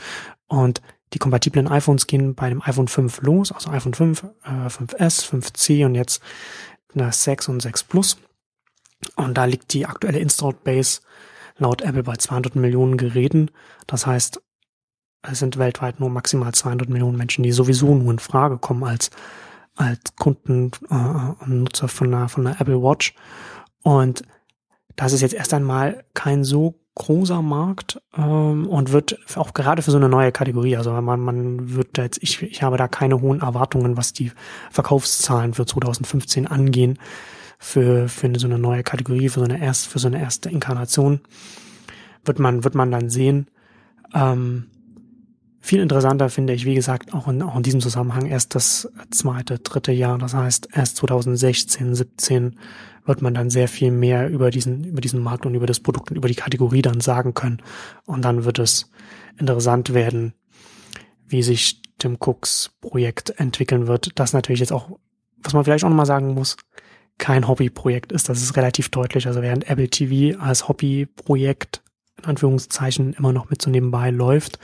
und 0.47 0.81
die 1.13 1.19
kompatiblen 1.19 1.67
iPhones 1.67 2.07
gehen 2.07 2.35
bei 2.35 2.49
dem 2.49 2.61
iPhone 2.61 2.87
5 2.87 3.21
los, 3.21 3.51
also 3.51 3.71
iPhone 3.71 3.93
5, 3.93 4.23
äh, 4.43 4.69
5S, 4.69 5.25
5C 5.25 5.85
und 5.85 5.95
jetzt 5.95 6.21
eine 6.93 7.11
6 7.11 7.47
und 7.49 7.61
6 7.61 7.83
Plus. 7.83 8.17
Und 9.15 9.37
da 9.37 9.45
liegt 9.45 9.73
die 9.73 9.85
aktuelle 9.85 10.19
Installed 10.19 10.63
Base 10.63 11.01
laut 11.57 11.81
Apple 11.81 12.03
bei 12.03 12.15
200 12.15 12.55
Millionen 12.55 12.97
Geräten. 12.97 13.49
Das 13.87 14.05
heißt, 14.05 14.41
es 15.21 15.39
sind 15.39 15.57
weltweit 15.57 15.99
nur 15.99 16.09
maximal 16.09 16.53
200 16.53 16.89
Millionen 16.89 17.17
Menschen, 17.17 17.43
die 17.43 17.51
sowieso 17.51 17.95
nur 17.95 18.11
in 18.11 18.19
Frage 18.19 18.57
kommen 18.57 18.83
als, 18.83 19.09
als 19.75 20.15
Kunden 20.15 20.71
äh, 20.89 21.43
und 21.43 21.63
Nutzer 21.63 21.87
von 21.87 22.13
einer, 22.13 22.29
von 22.29 22.45
einer 22.45 22.59
Apple 22.61 22.81
Watch. 22.81 23.13
Und 23.81 24.23
das 24.95 25.13
ist 25.13 25.21
jetzt 25.21 25.33
erst 25.33 25.53
einmal 25.53 26.03
kein 26.13 26.43
so 26.43 26.75
großer 26.99 27.41
Markt 27.41 27.99
ähm, 28.15 28.67
und 28.67 28.91
wird 28.91 29.17
auch 29.35 29.53
gerade 29.53 29.81
für 29.81 29.89
so 29.89 29.97
eine 29.97 30.09
neue 30.09 30.31
Kategorie, 30.31 30.77
also 30.77 30.91
man, 30.91 31.19
man 31.19 31.73
wird 31.73 31.97
jetzt, 31.97 32.21
ich, 32.21 32.43
ich 32.43 32.61
habe 32.61 32.77
da 32.77 32.87
keine 32.87 33.21
hohen 33.21 33.41
Erwartungen, 33.41 33.97
was 33.97 34.13
die 34.13 34.31
Verkaufszahlen 34.69 35.55
für 35.55 35.65
2015 35.65 36.45
angehen, 36.45 36.99
für, 37.57 38.07
für 38.09 38.37
so 38.37 38.47
eine 38.47 38.59
neue 38.59 38.83
Kategorie, 38.83 39.29
für 39.29 39.39
so 39.39 39.45
eine 39.45 39.59
erst, 39.61 39.87
für 39.87 39.97
so 39.97 40.07
eine 40.07 40.21
erste 40.21 40.49
Inkarnation, 40.49 41.21
wird 42.25 42.37
man, 42.37 42.63
wird 42.63 42.75
man 42.75 42.91
dann 42.91 43.09
sehen. 43.09 43.47
Ähm, 44.13 44.67
viel 45.61 45.81
interessanter 45.81 46.29
finde 46.29 46.53
ich, 46.53 46.65
wie 46.65 46.75
gesagt, 46.75 47.13
auch 47.13 47.27
in, 47.27 47.41
auch 47.41 47.55
in 47.55 47.63
diesem 47.63 47.79
Zusammenhang 47.79 48.25
erst 48.25 48.55
das 48.55 48.91
zweite, 49.11 49.59
dritte 49.59 49.91
Jahr. 49.91 50.17
Das 50.17 50.33
heißt, 50.33 50.69
erst 50.73 50.97
2016, 50.97 51.95
17 51.95 52.55
wird 53.09 53.21
man 53.23 53.33
dann 53.33 53.49
sehr 53.49 53.67
viel 53.67 53.91
mehr 53.91 54.29
über 54.29 54.51
diesen, 54.51 54.85
über 54.85 55.01
diesen 55.01 55.21
Markt 55.21 55.45
und 55.45 55.55
über 55.55 55.65
das 55.65 55.79
Produkt 55.79 56.11
und 56.11 56.17
über 56.17 56.27
die 56.27 56.35
Kategorie 56.35 56.83
dann 56.83 57.01
sagen 57.01 57.33
können. 57.33 57.61
Und 58.05 58.23
dann 58.23 58.45
wird 58.45 58.59
es 58.59 58.91
interessant 59.37 59.93
werden, 59.95 60.33
wie 61.27 61.41
sich 61.41 61.81
Tim 61.97 62.17
Cooks 62.19 62.71
Projekt 62.79 63.31
entwickeln 63.37 63.87
wird. 63.87 64.11
Das 64.19 64.31
natürlich 64.31 64.59
jetzt 64.59 64.71
auch, 64.71 64.99
was 65.37 65.53
man 65.53 65.63
vielleicht 65.63 65.83
auch 65.83 65.89
nochmal 65.89 66.05
sagen 66.05 66.35
muss, 66.35 66.55
kein 67.17 67.47
Hobbyprojekt 67.47 68.11
ist. 68.11 68.29
Das 68.29 68.43
ist 68.43 68.55
relativ 68.55 68.89
deutlich. 68.89 69.25
Also 69.25 69.41
während 69.41 69.67
Apple 69.69 69.89
TV 69.89 70.39
als 70.39 70.67
Hobbyprojekt 70.67 71.81
in 72.19 72.25
Anführungszeichen 72.25 73.13
immer 73.13 73.33
noch 73.33 73.49
mit 73.49 73.61
so 73.61 73.71
nebenbei 73.71 74.11
läuft, 74.11 74.59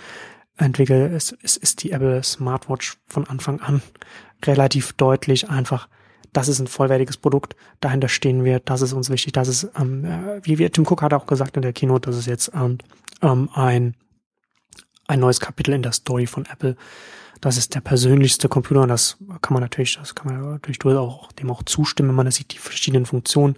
entwickle, 0.57 1.07
ist, 1.07 1.31
ist, 1.31 1.57
ist 1.57 1.81
die 1.83 1.91
Apple 1.91 2.21
Smartwatch 2.21 2.97
von 3.07 3.25
Anfang 3.25 3.59
an 3.59 3.81
relativ 4.43 4.93
deutlich 4.93 5.49
einfach, 5.49 5.89
das 6.35 6.49
ist 6.49 6.59
ein 6.59 6.67
vollwertiges 6.67 7.15
Produkt, 7.15 7.55
dahinter 7.79 8.09
stehen 8.09 8.43
wir, 8.43 8.59
das 8.59 8.81
ist 8.81 8.91
uns 8.91 9.09
wichtig, 9.09 9.31
das 9.31 9.47
ist, 9.47 9.69
ähm, 9.79 10.03
äh, 10.03 10.41
wie 10.43 10.57
wir, 10.57 10.69
Tim 10.69 10.85
Cook 10.85 11.01
hat 11.01 11.13
auch 11.13 11.27
gesagt 11.27 11.55
in 11.55 11.61
der 11.61 11.71
Keynote, 11.71 12.09
das 12.09 12.19
ist 12.19 12.25
jetzt 12.25 12.51
ähm, 12.53 12.77
ähm, 13.21 13.49
ein, 13.53 13.95
ein 15.07 15.21
neues 15.21 15.39
Kapitel 15.39 15.73
in 15.73 15.81
der 15.81 15.93
Story 15.93 16.27
von 16.27 16.45
Apple. 16.45 16.75
Das 17.39 17.57
ist 17.57 17.73
der 17.73 17.79
persönlichste 17.79 18.49
Computer 18.49 18.81
und 18.81 18.89
das 18.89 19.17
kann 19.41 19.53
man 19.53 19.61
natürlich, 19.61 19.97
das 19.97 20.13
kann 20.13 20.33
man 20.33 20.51
natürlich 20.51 20.83
auch 20.83 21.31
dem 21.33 21.51
auch 21.51 21.63
zustimmen, 21.63 22.09
wenn 22.09 22.15
man 22.15 22.31
sieht, 22.31 22.53
die 22.53 22.57
verschiedenen 22.57 23.05
Funktionen. 23.05 23.55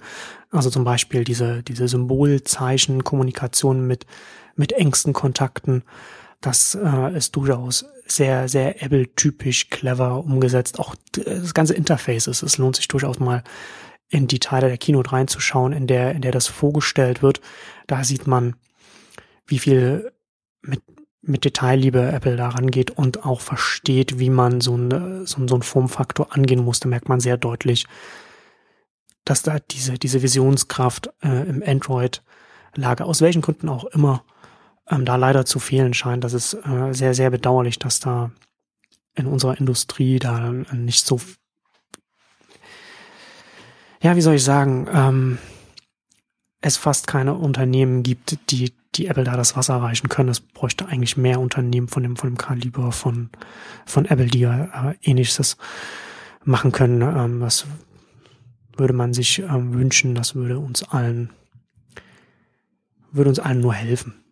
Also 0.52 0.70
zum 0.70 0.84
Beispiel 0.84 1.24
diese, 1.24 1.63
diese 1.63 1.88
Symbolzeichen, 1.88 3.04
Kommunikation 3.04 3.88
mit, 3.88 4.06
mit 4.56 4.72
engsten 4.74 5.13
Kontakten, 5.13 5.84
das 6.42 6.76
äh, 6.76 7.18
ist 7.18 7.36
durchaus 7.36 7.86
sehr, 8.08 8.48
sehr 8.48 8.84
Apple-typisch 8.84 9.70
clever 9.70 10.24
umgesetzt. 10.24 10.80
Auch 10.80 10.96
das 11.12 11.54
ganze 11.54 11.74
Interface 11.74 12.28
ist, 12.28 12.43
es 12.43 12.58
lohnt 12.58 12.76
sich 12.76 12.88
durchaus 12.88 13.20
mal 13.20 13.43
in 14.10 14.28
die 14.28 14.39
Teile 14.39 14.67
der 14.67 14.78
Keynote 14.78 15.12
reinzuschauen, 15.12 15.74
in 15.74 15.88
der, 15.88 16.13
in 16.13 16.22
der 16.22 16.32
das 16.32 16.48
vorgestellt 16.48 17.22
wird. 17.22 17.41
Da 17.88 18.04
sieht 18.04 18.28
man, 18.28 18.56
wie 19.46 19.60
viel 19.60 20.12
mit, 20.62 20.82
mit 21.22 21.46
Detailliebe 21.46 22.12
Apple 22.12 22.38
da 22.38 22.50
rangeht 22.50 22.91
und 22.91 23.26
auch 23.26 23.41
versteht, 23.41 24.20
wie 24.20 24.30
man 24.30 24.62
so, 24.62 24.76
eine, 24.76 25.26
so, 25.26 25.46
so 25.48 25.56
einen 25.56 25.63
Formfaktor 25.63 26.34
angehen 26.34 26.63
muss. 26.63 26.80
Da 26.80 26.88
merkt 26.88 27.10
man 27.10 27.20
sehr 27.20 27.38
deutlich, 27.38 27.86
dass 29.26 29.41
da 29.41 29.60
diese, 29.60 29.96
diese 29.96 30.22
Visionskraft 30.22 31.10
äh, 31.22 31.50
im 31.50 31.62
Android-Lager, 31.65 33.06
aus 33.06 33.22
welchen 33.22 33.41
Gründen 33.41 33.67
auch 33.67 33.84
immer, 33.86 34.24
ähm, 34.89 35.06
da 35.06 35.15
leider 35.15 35.45
zu 35.45 35.60
fehlen 35.60 35.93
scheint. 35.93 36.23
Das 36.23 36.34
ist 36.34 36.54
äh, 36.54 36.93
sehr, 36.93 37.13
sehr 37.13 37.30
bedauerlich, 37.30 37.80
dass 37.80 38.00
da 38.00 38.32
in 39.15 39.26
unserer 39.26 39.58
Industrie 39.58 40.19
da 40.19 40.52
nicht 40.71 41.06
so, 41.06 41.19
ja, 44.02 44.15
wie 44.15 44.21
soll 44.21 44.36
ich 44.36 44.43
sagen, 44.43 44.88
ähm, 44.93 45.38
es 46.62 46.78
fast 46.78 47.08
keine 47.08 47.34
Unternehmen 47.36 48.04
gibt, 48.04 48.38
die, 48.52 48.73
die 48.95 49.08
Apple 49.08 49.23
da 49.23 49.36
das 49.36 49.56
Wasser 49.56 49.76
reichen 49.76 50.10
können. 50.10 50.30
Es 50.30 50.39
bräuchte 50.39 50.88
eigentlich 50.88 51.17
mehr 51.17 51.39
Unternehmen 51.39 51.88
von 51.88 52.04
dem, 52.04 52.15
von 52.15 52.30
dem 52.30 52.38
Kaliber 52.38 52.91
von, 52.91 53.30
von 53.86 54.06
Apple, 54.06 54.28
die 54.28 54.39
ja 54.39 54.91
äh, 54.91 54.95
ähnliches 55.02 55.58
machen 56.43 56.71
können. 56.71 57.02
Ähm, 57.02 57.39
das 57.39 57.65
würde 58.76 58.93
man 58.93 59.13
sich 59.13 59.39
ähm, 59.39 59.73
wünschen. 59.73 60.15
Das 60.15 60.36
würde 60.36 60.60
uns 60.60 60.84
allen, 60.84 61.32
würde 63.12 63.30
uns 63.30 63.39
allen 63.39 63.62
nur 63.62 63.73
helfen. 63.73 64.23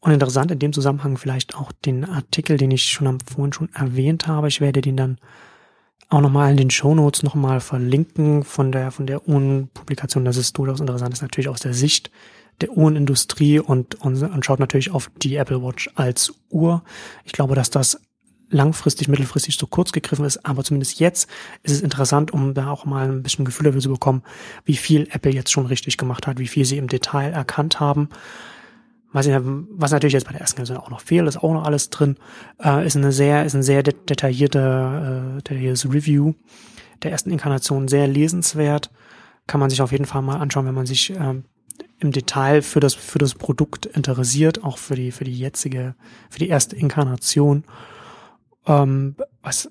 Und 0.00 0.12
interessant 0.12 0.50
in 0.50 0.58
dem 0.58 0.72
Zusammenhang 0.72 1.18
vielleicht 1.18 1.54
auch 1.54 1.72
den 1.72 2.04
Artikel, 2.04 2.56
den 2.56 2.70
ich 2.70 2.84
schon 2.84 3.06
am 3.06 3.18
vorhin 3.20 3.52
schon 3.52 3.68
erwähnt 3.74 4.26
habe. 4.26 4.48
Ich 4.48 4.60
werde 4.60 4.80
den 4.80 4.96
dann 4.96 5.18
auch 6.08 6.22
nochmal 6.22 6.50
in 6.50 6.56
den 6.56 6.70
Show 6.70 6.94
Notes 6.94 7.22
nochmal 7.22 7.60
verlinken 7.60 8.42
von 8.42 8.72
der, 8.72 8.90
von 8.90 9.06
der 9.06 9.28
Uhrenpublikation. 9.28 10.24
Das 10.24 10.38
ist 10.38 10.56
durchaus 10.56 10.80
interessant. 10.80 11.12
Das 11.12 11.18
ist 11.18 11.22
natürlich 11.22 11.48
aus 11.48 11.60
der 11.60 11.74
Sicht 11.74 12.10
der 12.62 12.76
Uhrenindustrie 12.76 13.58
und, 13.58 13.94
und, 14.00 14.22
und 14.22 14.44
schaut 14.44 14.58
natürlich 14.58 14.90
auf 14.90 15.10
die 15.22 15.36
Apple 15.36 15.62
Watch 15.62 15.90
als 15.94 16.34
Uhr. 16.50 16.82
Ich 17.24 17.32
glaube, 17.32 17.54
dass 17.54 17.70
das 17.70 18.00
langfristig, 18.50 19.06
mittelfristig 19.06 19.58
zu 19.58 19.66
kurz 19.66 19.92
gegriffen 19.92 20.24
ist, 20.24 20.44
aber 20.44 20.64
zumindest 20.64 20.98
jetzt 20.98 21.30
ist 21.62 21.72
es 21.72 21.82
interessant, 21.82 22.32
um 22.32 22.52
da 22.52 22.70
auch 22.70 22.84
mal 22.84 23.08
ein 23.08 23.22
bisschen 23.22 23.44
Gefühl 23.44 23.66
dafür 23.66 23.80
zu 23.80 23.90
bekommen, 23.90 24.22
wie 24.64 24.76
viel 24.76 25.08
Apple 25.12 25.32
jetzt 25.32 25.52
schon 25.52 25.66
richtig 25.66 25.96
gemacht 25.96 26.26
hat, 26.26 26.38
wie 26.38 26.48
viel 26.48 26.64
sie 26.64 26.78
im 26.78 26.88
Detail 26.88 27.30
erkannt 27.32 27.78
haben 27.78 28.08
was, 29.12 29.26
was 29.28 29.90
natürlich 29.90 30.12
jetzt 30.12 30.26
bei 30.26 30.32
der 30.32 30.40
ersten 30.40 30.58
Version 30.58 30.78
auch 30.78 30.90
noch 30.90 31.00
fehlt, 31.00 31.26
ist 31.26 31.42
auch 31.42 31.52
noch 31.52 31.64
alles 31.64 31.90
drin, 31.90 32.16
äh, 32.62 32.86
ist 32.86 32.96
eine 32.96 33.12
sehr, 33.12 33.44
ist 33.44 33.54
ein 33.54 33.62
sehr 33.62 33.82
detaillierte, 33.82 34.58
äh, 34.58 35.36
detailliertes 35.38 35.92
Review 35.92 36.34
der 37.02 37.12
ersten 37.12 37.30
Inkarnation, 37.30 37.88
sehr 37.88 38.06
lesenswert, 38.06 38.90
kann 39.46 39.60
man 39.60 39.70
sich 39.70 39.82
auf 39.82 39.92
jeden 39.92 40.04
Fall 40.04 40.22
mal 40.22 40.38
anschauen, 40.38 40.66
wenn 40.66 40.74
man 40.74 40.86
sich 40.86 41.10
ähm, 41.10 41.44
im 41.98 42.12
Detail 42.12 42.62
für 42.62 42.80
das, 42.80 42.94
für 42.94 43.18
das 43.18 43.34
Produkt 43.34 43.86
interessiert, 43.86 44.64
auch 44.64 44.78
für 44.78 44.94
die, 44.94 45.10
für 45.12 45.24
die 45.24 45.36
jetzige, 45.36 45.94
für 46.28 46.38
die 46.38 46.48
erste 46.48 46.76
Inkarnation. 46.76 47.64
Ähm, 48.66 49.16
was, 49.42 49.70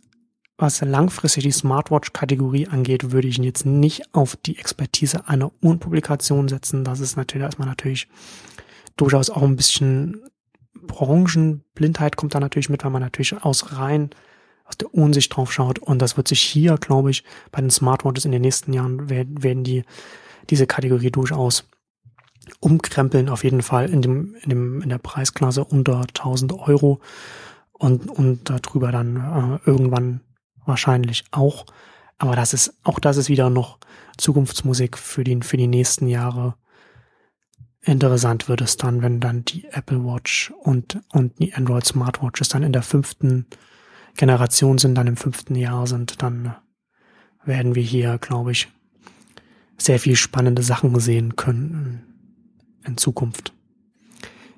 was 0.57 0.81
langfristig 0.81 1.43
die 1.43 1.51
Smartwatch-Kategorie 1.51 2.67
angeht, 2.67 3.11
würde 3.11 3.27
ich 3.27 3.37
jetzt 3.37 3.65
nicht 3.65 4.13
auf 4.13 4.35
die 4.35 4.57
Expertise 4.57 5.27
einer 5.27 5.51
Uhrenpublikation 5.61 6.47
setzen. 6.47 6.83
Das 6.83 6.99
ist 6.99 7.15
natürlich, 7.15 7.43
da 7.43 7.49
ist 7.49 7.59
man 7.59 7.67
natürlich 7.67 8.07
durchaus 9.01 9.29
auch 9.29 9.43
ein 9.43 9.55
bisschen 9.55 10.21
Branchenblindheit 10.73 12.15
kommt 12.15 12.35
da 12.35 12.39
natürlich 12.39 12.69
mit, 12.69 12.83
weil 12.83 12.91
man 12.91 13.01
natürlich 13.01 13.33
aus 13.43 13.77
rein 13.77 14.09
aus 14.65 14.77
der 14.77 14.93
Unsicht 14.93 15.35
drauf 15.35 15.51
schaut. 15.51 15.79
Und 15.79 15.99
das 15.99 16.15
wird 16.15 16.27
sich 16.27 16.41
hier, 16.41 16.75
glaube 16.75 17.09
ich, 17.09 17.23
bei 17.51 17.59
den 17.59 17.71
Smartwatches 17.71 18.25
in 18.25 18.31
den 18.31 18.41
nächsten 18.41 18.71
Jahren 18.71 19.09
werden, 19.09 19.41
werden 19.41 19.63
die 19.63 19.83
diese 20.49 20.67
Kategorie 20.67 21.11
durchaus 21.11 21.67
umkrempeln, 22.59 23.29
auf 23.29 23.43
jeden 23.43 23.61
Fall 23.61 23.89
in 23.89 24.01
dem, 24.01 24.35
in 24.41 24.49
dem, 24.49 24.81
in 24.81 24.89
der 24.89 24.97
Preisklasse 24.97 25.63
unter 25.63 26.01
1000 26.01 26.53
Euro 26.53 26.99
und, 27.73 28.09
und 28.09 28.49
darüber 28.49 28.91
dann 28.91 29.59
äh, 29.65 29.69
irgendwann 29.69 30.21
wahrscheinlich 30.65 31.23
auch. 31.31 31.65
Aber 32.17 32.35
das 32.35 32.53
ist, 32.53 32.73
auch 32.83 32.99
das 32.99 33.17
ist 33.17 33.29
wieder 33.29 33.49
noch 33.49 33.79
Zukunftsmusik 34.17 34.97
für 34.97 35.23
die, 35.23 35.39
für 35.41 35.57
die 35.57 35.67
nächsten 35.67 36.07
Jahre. 36.07 36.55
Interessant 37.81 38.49
wird 38.49 38.61
es 38.61 38.77
dann, 38.77 39.01
wenn 39.01 39.19
dann 39.19 39.45
die 39.45 39.65
Apple 39.71 40.03
Watch 40.03 40.51
und, 40.59 40.99
und 41.13 41.39
die 41.39 41.53
Android 41.53 41.85
Smartwatches 41.85 42.49
dann 42.49 42.63
in 42.63 42.73
der 42.73 42.83
fünften 42.83 43.45
Generation 44.17 44.77
sind, 44.77 44.95
dann 44.95 45.07
im 45.07 45.15
fünften 45.15 45.55
Jahr 45.55 45.87
sind, 45.87 46.21
dann 46.21 46.55
werden 47.45 47.75
wir 47.75 47.83
hier, 47.83 48.17
glaube 48.17 48.51
ich, 48.51 48.67
sehr 49.77 49.99
viel 49.99 50.17
spannende 50.17 50.61
Sachen 50.61 50.99
sehen 50.99 51.37
können 51.37 52.03
in 52.85 52.97
Zukunft. 52.97 53.53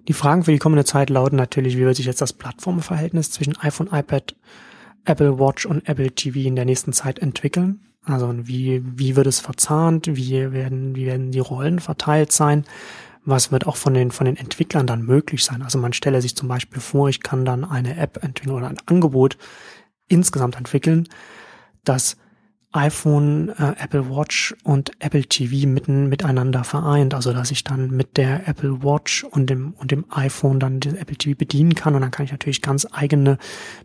Die 0.07 0.13
Fragen 0.13 0.43
für 0.43 0.51
die 0.51 0.57
kommende 0.57 0.83
Zeit 0.83 1.11
lauten 1.11 1.35
natürlich, 1.35 1.77
wie 1.77 1.85
wird 1.85 1.95
sich 1.95 2.07
jetzt 2.07 2.21
das 2.21 2.33
Plattformverhältnis 2.33 3.29
zwischen 3.29 3.57
iPhone, 3.59 3.89
iPad, 3.91 4.35
Apple 5.05 5.37
Watch 5.39 5.67
und 5.67 5.87
Apple 5.87 6.11
TV 6.11 6.39
in 6.39 6.55
der 6.55 6.65
nächsten 6.65 6.91
Zeit 6.91 7.19
entwickeln? 7.19 7.81
Also 8.03 8.33
wie, 8.47 8.81
wie 8.83 9.15
wird 9.15 9.27
es 9.27 9.39
verzahnt? 9.39 10.07
Wie 10.07 10.51
werden, 10.51 10.95
wie 10.95 11.05
werden 11.05 11.31
die 11.31 11.39
Rollen 11.39 11.79
verteilt 11.79 12.31
sein? 12.31 12.65
Was 13.23 13.51
wird 13.51 13.67
auch 13.67 13.75
von 13.75 13.93
den, 13.93 14.11
von 14.11 14.25
den 14.25 14.37
Entwicklern 14.37 14.87
dann 14.87 15.03
möglich 15.03 15.43
sein. 15.43 15.61
Also 15.61 15.77
man 15.77 15.93
stelle 15.93 16.21
sich 16.21 16.35
zum 16.35 16.47
Beispiel 16.47 16.81
vor, 16.81 17.09
ich 17.09 17.21
kann 17.21 17.45
dann 17.45 17.63
eine 17.63 17.97
App 17.97 18.23
entwickeln 18.23 18.55
oder 18.55 18.67
ein 18.67 18.79
Angebot 18.85 19.37
insgesamt 20.07 20.57
entwickeln, 20.57 21.07
das 21.83 22.17
iPhone, 22.73 23.49
äh, 23.49 23.73
Apple 23.79 24.09
Watch 24.09 24.55
und 24.63 24.91
Apple 24.99 25.23
TV 25.23 25.67
mitten 25.67 26.07
miteinander 26.07 26.63
vereint. 26.63 27.13
Also 27.13 27.33
dass 27.33 27.51
ich 27.51 27.63
dann 27.63 27.91
mit 27.91 28.17
der 28.17 28.47
Apple 28.47 28.81
Watch 28.81 29.25
und 29.25 29.49
dem 29.49 29.73
und 29.73 29.91
dem 29.91 30.05
iPhone 30.09 30.59
dann 30.59 30.79
den 30.79 30.95
Apple 30.95 31.17
TV 31.17 31.37
bedienen 31.37 31.75
kann 31.75 31.95
und 31.95 32.01
dann 32.01 32.11
kann 32.11 32.25
ich 32.25 32.31
natürlich 32.31 32.61
ganz 32.61 32.87
eigene 32.91 33.37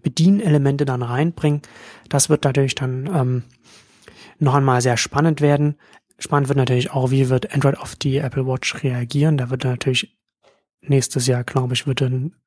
Bedienelemente 0.02 0.84
dann 0.84 1.02
reinbringen. 1.02 1.62
Das 2.08 2.28
wird 2.28 2.44
natürlich 2.44 2.76
dann 2.76 3.10
ähm, 3.12 3.42
noch 4.38 4.54
einmal 4.54 4.80
sehr 4.80 4.96
spannend 4.96 5.40
werden. 5.40 5.76
Spannend 6.18 6.48
wird 6.48 6.58
natürlich 6.58 6.90
auch, 6.90 7.10
wie 7.10 7.28
wird 7.28 7.52
Android 7.52 7.78
auf 7.78 7.94
die 7.94 8.16
Apple 8.18 8.46
Watch 8.46 8.82
reagieren. 8.82 9.36
Da 9.36 9.50
wird 9.50 9.64
natürlich 9.64 10.16
nächstes 10.80 11.26
Jahr, 11.26 11.44
glaube 11.44 11.74
ich, 11.74 11.86
wird 11.86 12.02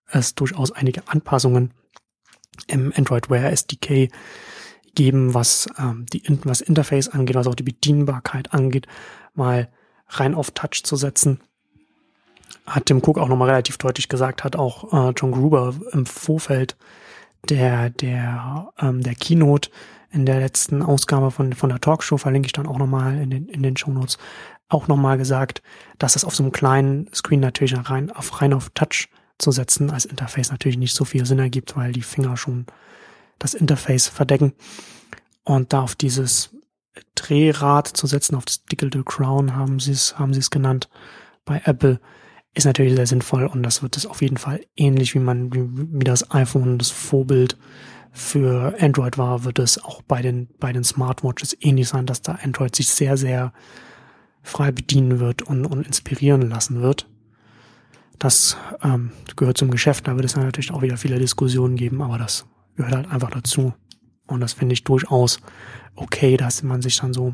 es 0.08 0.36
durchaus 0.36 0.72
einige 0.72 1.08
Anpassungen 1.08 1.74
im 2.68 2.92
Android 2.96 3.30
Wear 3.30 3.52
SDK 3.52 4.10
geben, 4.96 5.34
was 5.34 5.68
ähm, 5.78 6.06
die 6.12 6.24
was 6.44 6.62
Interface 6.62 7.10
angeht, 7.10 7.36
was 7.36 7.48
auch 7.48 7.56
die 7.56 7.64
Bedienbarkeit 7.64 8.54
angeht, 8.54 8.88
mal 9.34 9.70
rein 10.08 10.36
auf 10.36 10.52
Touch 10.52 10.84
zu 10.84 10.96
setzen. 10.96 11.40
Hat 12.66 12.88
Tim 12.88 12.98
Cook 12.98 13.18
auch 13.18 13.30
nochmal 13.30 13.50
relativ 13.50 13.78
deutlich 13.78 14.10
gesagt, 14.10 14.44
hat 14.44 14.56
auch 14.56 14.92
äh, 14.92 15.14
John 15.16 15.32
Gruber 15.32 15.76
im 15.92 16.06
Vorfeld 16.06 16.76
der 17.48 17.90
der 17.92 18.74
ähm, 18.80 19.02
der 19.02 19.16
Keynote 19.16 19.70
in 20.12 20.26
der 20.26 20.40
letzten 20.40 20.82
Ausgabe 20.82 21.32
von, 21.32 21.54
von 21.54 21.70
der 21.70 21.82
Talkshow, 21.82 22.18
verlinke 22.18 22.48
ich 22.48 22.54
dann 22.54 22.68
auch 22.68 22.78
nochmal 22.78 23.18
in 23.18 23.30
den, 23.30 23.48
in 23.48 23.64
den 23.64 23.78
Show 23.78 23.92
Notes, 23.92 24.18
auch 24.68 24.88
nochmal 24.88 25.18
gesagt, 25.18 25.62
dass 25.98 26.16
es 26.16 26.26
auf 26.26 26.36
so 26.36 26.44
einem 26.44 26.52
kleinen 26.52 27.10
Screen 27.14 27.40
natürlich 27.40 27.76
rein 27.90 28.12
auf, 28.12 28.42
rein 28.42 28.54
auf 28.54 28.70
Touch 28.72 29.10
zu 29.38 29.52
setzen 29.52 29.90
als 29.90 30.06
Interface 30.06 30.52
natürlich 30.52 30.78
nicht 30.78 30.94
so 30.94 31.06
viel 31.06 31.26
Sinn 31.26 31.40
ergibt, 31.40 31.76
weil 31.76 31.92
die 31.92 32.02
Finger 32.02 32.38
schon 32.38 32.66
das 33.40 33.54
Interface 33.54 34.08
verdecken. 34.08 34.54
Und 35.44 35.74
da 35.74 35.82
auf 35.82 35.96
dieses 35.96 36.56
Drehrad 37.16 37.88
zu 37.88 38.06
setzen, 38.06 38.36
auf 38.36 38.46
das 38.46 38.66
Digital 38.66 39.04
Crown 39.04 39.56
haben 39.56 39.80
sie 39.80 39.94
es, 39.94 40.20
haben 40.20 40.34
sie 40.34 40.40
es 40.40 40.52
genannt, 40.52 40.90
bei 41.46 41.62
Apple, 41.66 42.00
ist 42.54 42.66
natürlich 42.66 42.96
sehr 42.96 43.08
sinnvoll 43.08 43.46
und 43.46 43.64
das 43.64 43.82
wird 43.82 43.96
es 43.96 44.06
auf 44.06 44.22
jeden 44.22 44.38
Fall 44.38 44.62
ähnlich 44.76 45.16
wie 45.16 45.20
man, 45.20 45.54
wie, 45.54 45.64
wie 46.00 46.04
das 46.04 46.32
iPhone, 46.32 46.78
das 46.78 46.90
Vorbild 46.90 47.58
für 48.12 48.76
Android 48.80 49.18
war, 49.18 49.44
wird 49.44 49.60
es 49.60 49.84
auch 49.84 50.02
bei 50.02 50.22
den, 50.22 50.48
bei 50.60 50.74
den 50.74 50.84
Smartwatches 50.84 51.56
ähnlich 51.62 51.90
sein, 51.90 52.06
dass 52.06 52.22
da 52.22 52.40
Android 52.44 52.76
sich 52.76 52.90
sehr, 52.90 53.18
sehr 53.18 53.54
frei 54.42 54.72
bedienen 54.72 55.20
wird 55.20 55.42
und, 55.44 55.66
und 55.66 55.86
inspirieren 55.86 56.50
lassen 56.50 56.82
wird. 56.82 57.08
Das 58.18 58.58
ähm, 58.84 59.12
gehört 59.36 59.58
zum 59.58 59.72
Geschäft, 59.72 60.08
da 60.08 60.16
wird 60.16 60.26
es 60.26 60.36
natürlich 60.36 60.72
auch 60.72 60.82
wieder 60.82 60.98
viele 60.98 61.20
Diskussionen 61.20 61.78
geben, 61.78 62.02
aber 62.02 62.18
das 62.18 62.46
gehört 62.76 62.96
halt 62.96 63.12
einfach 63.12 63.32
dazu. 63.32 63.74
Und 64.28 64.42
das 64.42 64.54
finde 64.54 64.74
ich 64.74 64.84
durchaus 64.84 65.40
okay, 65.96 66.38
dass 66.38 66.64
man 66.64 66.82
sich 66.82 66.98
dann 66.98 67.14
so 67.14 67.34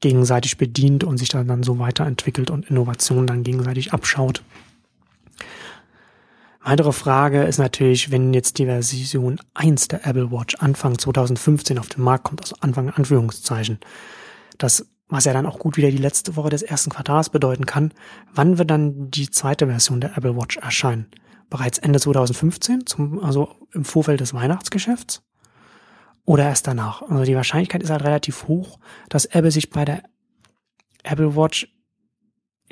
gegenseitig 0.00 0.58
bedient 0.58 1.04
und 1.04 1.18
sich 1.18 1.28
dann, 1.28 1.46
dann 1.46 1.62
so 1.62 1.78
weiterentwickelt 1.78 2.50
und 2.50 2.68
Innovationen 2.68 3.26
dann 3.26 3.44
gegenseitig 3.44 3.92
abschaut. 3.92 4.42
Weitere 6.64 6.92
Frage 6.92 7.42
ist 7.42 7.58
natürlich, 7.58 8.12
wenn 8.12 8.32
jetzt 8.32 8.58
die 8.58 8.66
Version 8.66 9.40
1 9.54 9.88
der 9.88 10.06
Apple 10.06 10.30
Watch 10.30 10.54
Anfang 10.60 10.96
2015 10.96 11.76
auf 11.78 11.88
den 11.88 12.04
Markt 12.04 12.24
kommt, 12.24 12.40
also 12.40 12.54
Anfang 12.60 12.88
Anführungszeichen, 12.88 13.80
das, 14.58 14.86
was 15.08 15.24
ja 15.24 15.32
dann 15.32 15.46
auch 15.46 15.58
gut 15.58 15.76
wieder 15.76 15.90
die 15.90 15.96
letzte 15.96 16.36
Woche 16.36 16.50
des 16.50 16.62
ersten 16.62 16.90
Quartals 16.90 17.30
bedeuten 17.30 17.66
kann, 17.66 17.92
wann 18.32 18.58
wird 18.58 18.70
dann 18.70 19.10
die 19.10 19.28
zweite 19.28 19.66
Version 19.66 20.00
der 20.00 20.16
Apple 20.16 20.36
Watch 20.36 20.56
erscheinen? 20.58 21.10
Bereits 21.50 21.78
Ende 21.78 21.98
2015, 21.98 22.86
zum, 22.86 23.18
also 23.24 23.56
im 23.72 23.84
Vorfeld 23.84 24.20
des 24.20 24.32
Weihnachtsgeschäfts? 24.32 25.24
Oder 26.24 26.44
erst 26.44 26.68
danach? 26.68 27.02
Also 27.02 27.24
die 27.24 27.34
Wahrscheinlichkeit 27.34 27.82
ist 27.82 27.90
halt 27.90 28.04
relativ 28.04 28.46
hoch, 28.46 28.78
dass 29.08 29.24
Apple 29.24 29.50
sich 29.50 29.70
bei 29.70 29.84
der 29.84 30.04
Apple 31.02 31.34
Watch 31.34 31.66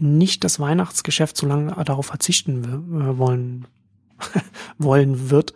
nicht 0.00 0.44
das 0.44 0.60
Weihnachtsgeschäft 0.60 1.36
so 1.36 1.48
lange 1.48 1.72
darauf 1.84 2.06
verzichten 2.06 2.64
äh, 2.64 3.18
wollen 3.18 3.66
wollen 4.78 5.30
wird, 5.30 5.54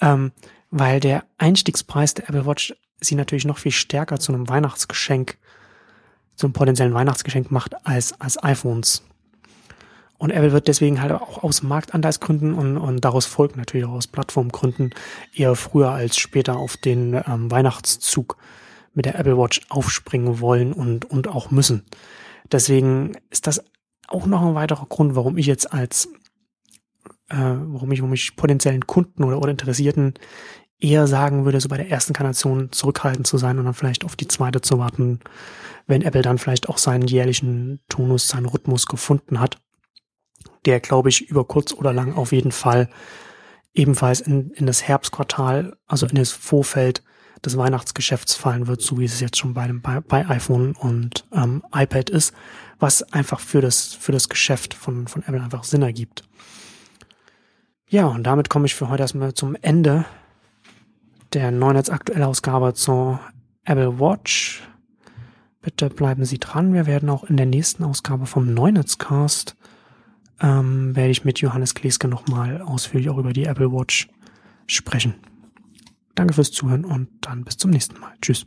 ähm, 0.00 0.32
weil 0.70 1.00
der 1.00 1.24
Einstiegspreis 1.38 2.14
der 2.14 2.28
Apple 2.28 2.46
Watch 2.46 2.74
sie 3.00 3.14
natürlich 3.14 3.44
noch 3.44 3.58
viel 3.58 3.72
stärker 3.72 4.18
zu 4.18 4.32
einem 4.32 4.48
Weihnachtsgeschenk, 4.48 5.38
zum 6.36 6.52
potenziellen 6.52 6.94
Weihnachtsgeschenk 6.94 7.50
macht 7.50 7.86
als, 7.86 8.18
als 8.20 8.42
iPhones. 8.42 9.02
Und 10.18 10.30
Apple 10.30 10.52
wird 10.52 10.68
deswegen 10.68 11.02
halt 11.02 11.12
auch 11.12 11.42
aus 11.42 11.62
Marktanteilsgründen 11.62 12.54
und, 12.54 12.78
und 12.78 13.04
daraus 13.04 13.26
folgt 13.26 13.56
natürlich 13.56 13.86
auch 13.86 13.92
aus 13.92 14.06
Plattformgründen 14.06 14.94
eher 15.34 15.54
früher 15.54 15.90
als 15.90 16.16
später 16.16 16.56
auf 16.56 16.76
den 16.76 17.14
ähm, 17.26 17.50
Weihnachtszug 17.50 18.36
mit 18.94 19.06
der 19.06 19.18
Apple 19.18 19.36
Watch 19.36 19.60
aufspringen 19.68 20.40
wollen 20.40 20.72
und, 20.72 21.04
und 21.04 21.28
auch 21.28 21.50
müssen. 21.50 21.84
Deswegen 22.50 23.16
ist 23.30 23.46
das 23.46 23.62
auch 24.06 24.26
noch 24.26 24.42
ein 24.42 24.54
weiterer 24.54 24.86
Grund, 24.86 25.16
warum 25.16 25.36
ich 25.36 25.46
jetzt 25.46 25.72
als 25.72 26.08
äh, 27.28 27.36
warum 27.36 27.92
ich, 27.92 28.00
warum 28.00 28.12
ich 28.12 28.36
potenziellen 28.36 28.86
Kunden 28.86 29.24
oder, 29.24 29.38
oder 29.38 29.50
Interessierten 29.50 30.14
eher 30.80 31.06
sagen 31.06 31.44
würde, 31.44 31.60
so 31.60 31.68
bei 31.68 31.76
der 31.76 31.90
ersten 31.90 32.12
Kanation 32.12 32.70
zurückhaltend 32.72 33.26
zu 33.26 33.38
sein 33.38 33.58
und 33.58 33.64
dann 33.64 33.74
vielleicht 33.74 34.04
auf 34.04 34.16
die 34.16 34.28
zweite 34.28 34.60
zu 34.60 34.78
warten, 34.78 35.20
wenn 35.86 36.02
Apple 36.02 36.22
dann 36.22 36.38
vielleicht 36.38 36.68
auch 36.68 36.78
seinen 36.78 37.06
jährlichen 37.06 37.80
Tonus, 37.88 38.28
seinen 38.28 38.46
Rhythmus 38.46 38.86
gefunden 38.86 39.40
hat, 39.40 39.58
der, 40.64 40.80
glaube 40.80 41.08
ich, 41.08 41.28
über 41.28 41.44
kurz 41.44 41.72
oder 41.72 41.92
lang 41.92 42.14
auf 42.14 42.32
jeden 42.32 42.52
Fall 42.52 42.88
ebenfalls 43.72 44.20
in, 44.20 44.50
in 44.50 44.66
das 44.66 44.82
Herbstquartal, 44.82 45.76
also 45.86 46.06
in 46.06 46.16
das 46.16 46.30
Vorfeld 46.30 47.02
des 47.44 47.58
Weihnachtsgeschäfts 47.58 48.34
fallen 48.34 48.66
wird, 48.66 48.80
so 48.80 48.98
wie 48.98 49.04
es 49.04 49.20
jetzt 49.20 49.36
schon 49.36 49.52
bei, 49.54 49.66
dem, 49.66 49.82
bei, 49.82 50.00
bei 50.00 50.26
iPhone 50.28 50.74
und 50.74 51.26
ähm, 51.32 51.62
iPad 51.74 52.08
ist, 52.10 52.32
was 52.78 53.02
einfach 53.12 53.40
für 53.40 53.60
das, 53.60 53.94
für 53.94 54.12
das 54.12 54.28
Geschäft 54.28 54.74
von, 54.74 55.08
von 55.08 55.22
Apple 55.22 55.42
einfach 55.42 55.64
Sinn 55.64 55.82
ergibt. 55.82 56.24
Ja, 57.94 58.08
und 58.08 58.24
damit 58.24 58.50
komme 58.50 58.66
ich 58.66 58.74
für 58.74 58.88
heute 58.88 59.02
erstmal 59.02 59.34
zum 59.34 59.56
Ende 59.62 60.04
der 61.32 61.52
Neunetz 61.52 61.90
aktuelle 61.90 62.26
Ausgabe 62.26 62.74
zur 62.74 63.20
Apple 63.64 64.00
Watch. 64.00 64.64
Bitte 65.62 65.90
bleiben 65.90 66.24
Sie 66.24 66.40
dran. 66.40 66.74
Wir 66.74 66.86
werden 66.86 67.08
auch 67.08 67.22
in 67.22 67.36
der 67.36 67.46
nächsten 67.46 67.84
Ausgabe 67.84 68.26
vom 68.26 68.52
Neunetzcast 68.52 69.54
ähm, 70.40 70.96
werde 70.96 71.12
ich 71.12 71.24
mit 71.24 71.38
Johannes 71.38 71.76
Kleske 71.76 72.08
nochmal 72.08 72.62
ausführlich 72.62 73.10
auch 73.10 73.18
über 73.18 73.32
die 73.32 73.44
Apple 73.44 73.70
Watch 73.70 74.08
sprechen. 74.66 75.14
Danke 76.16 76.34
fürs 76.34 76.50
Zuhören 76.50 76.84
und 76.84 77.08
dann 77.20 77.44
bis 77.44 77.58
zum 77.58 77.70
nächsten 77.70 78.00
Mal. 78.00 78.12
Tschüss. 78.20 78.44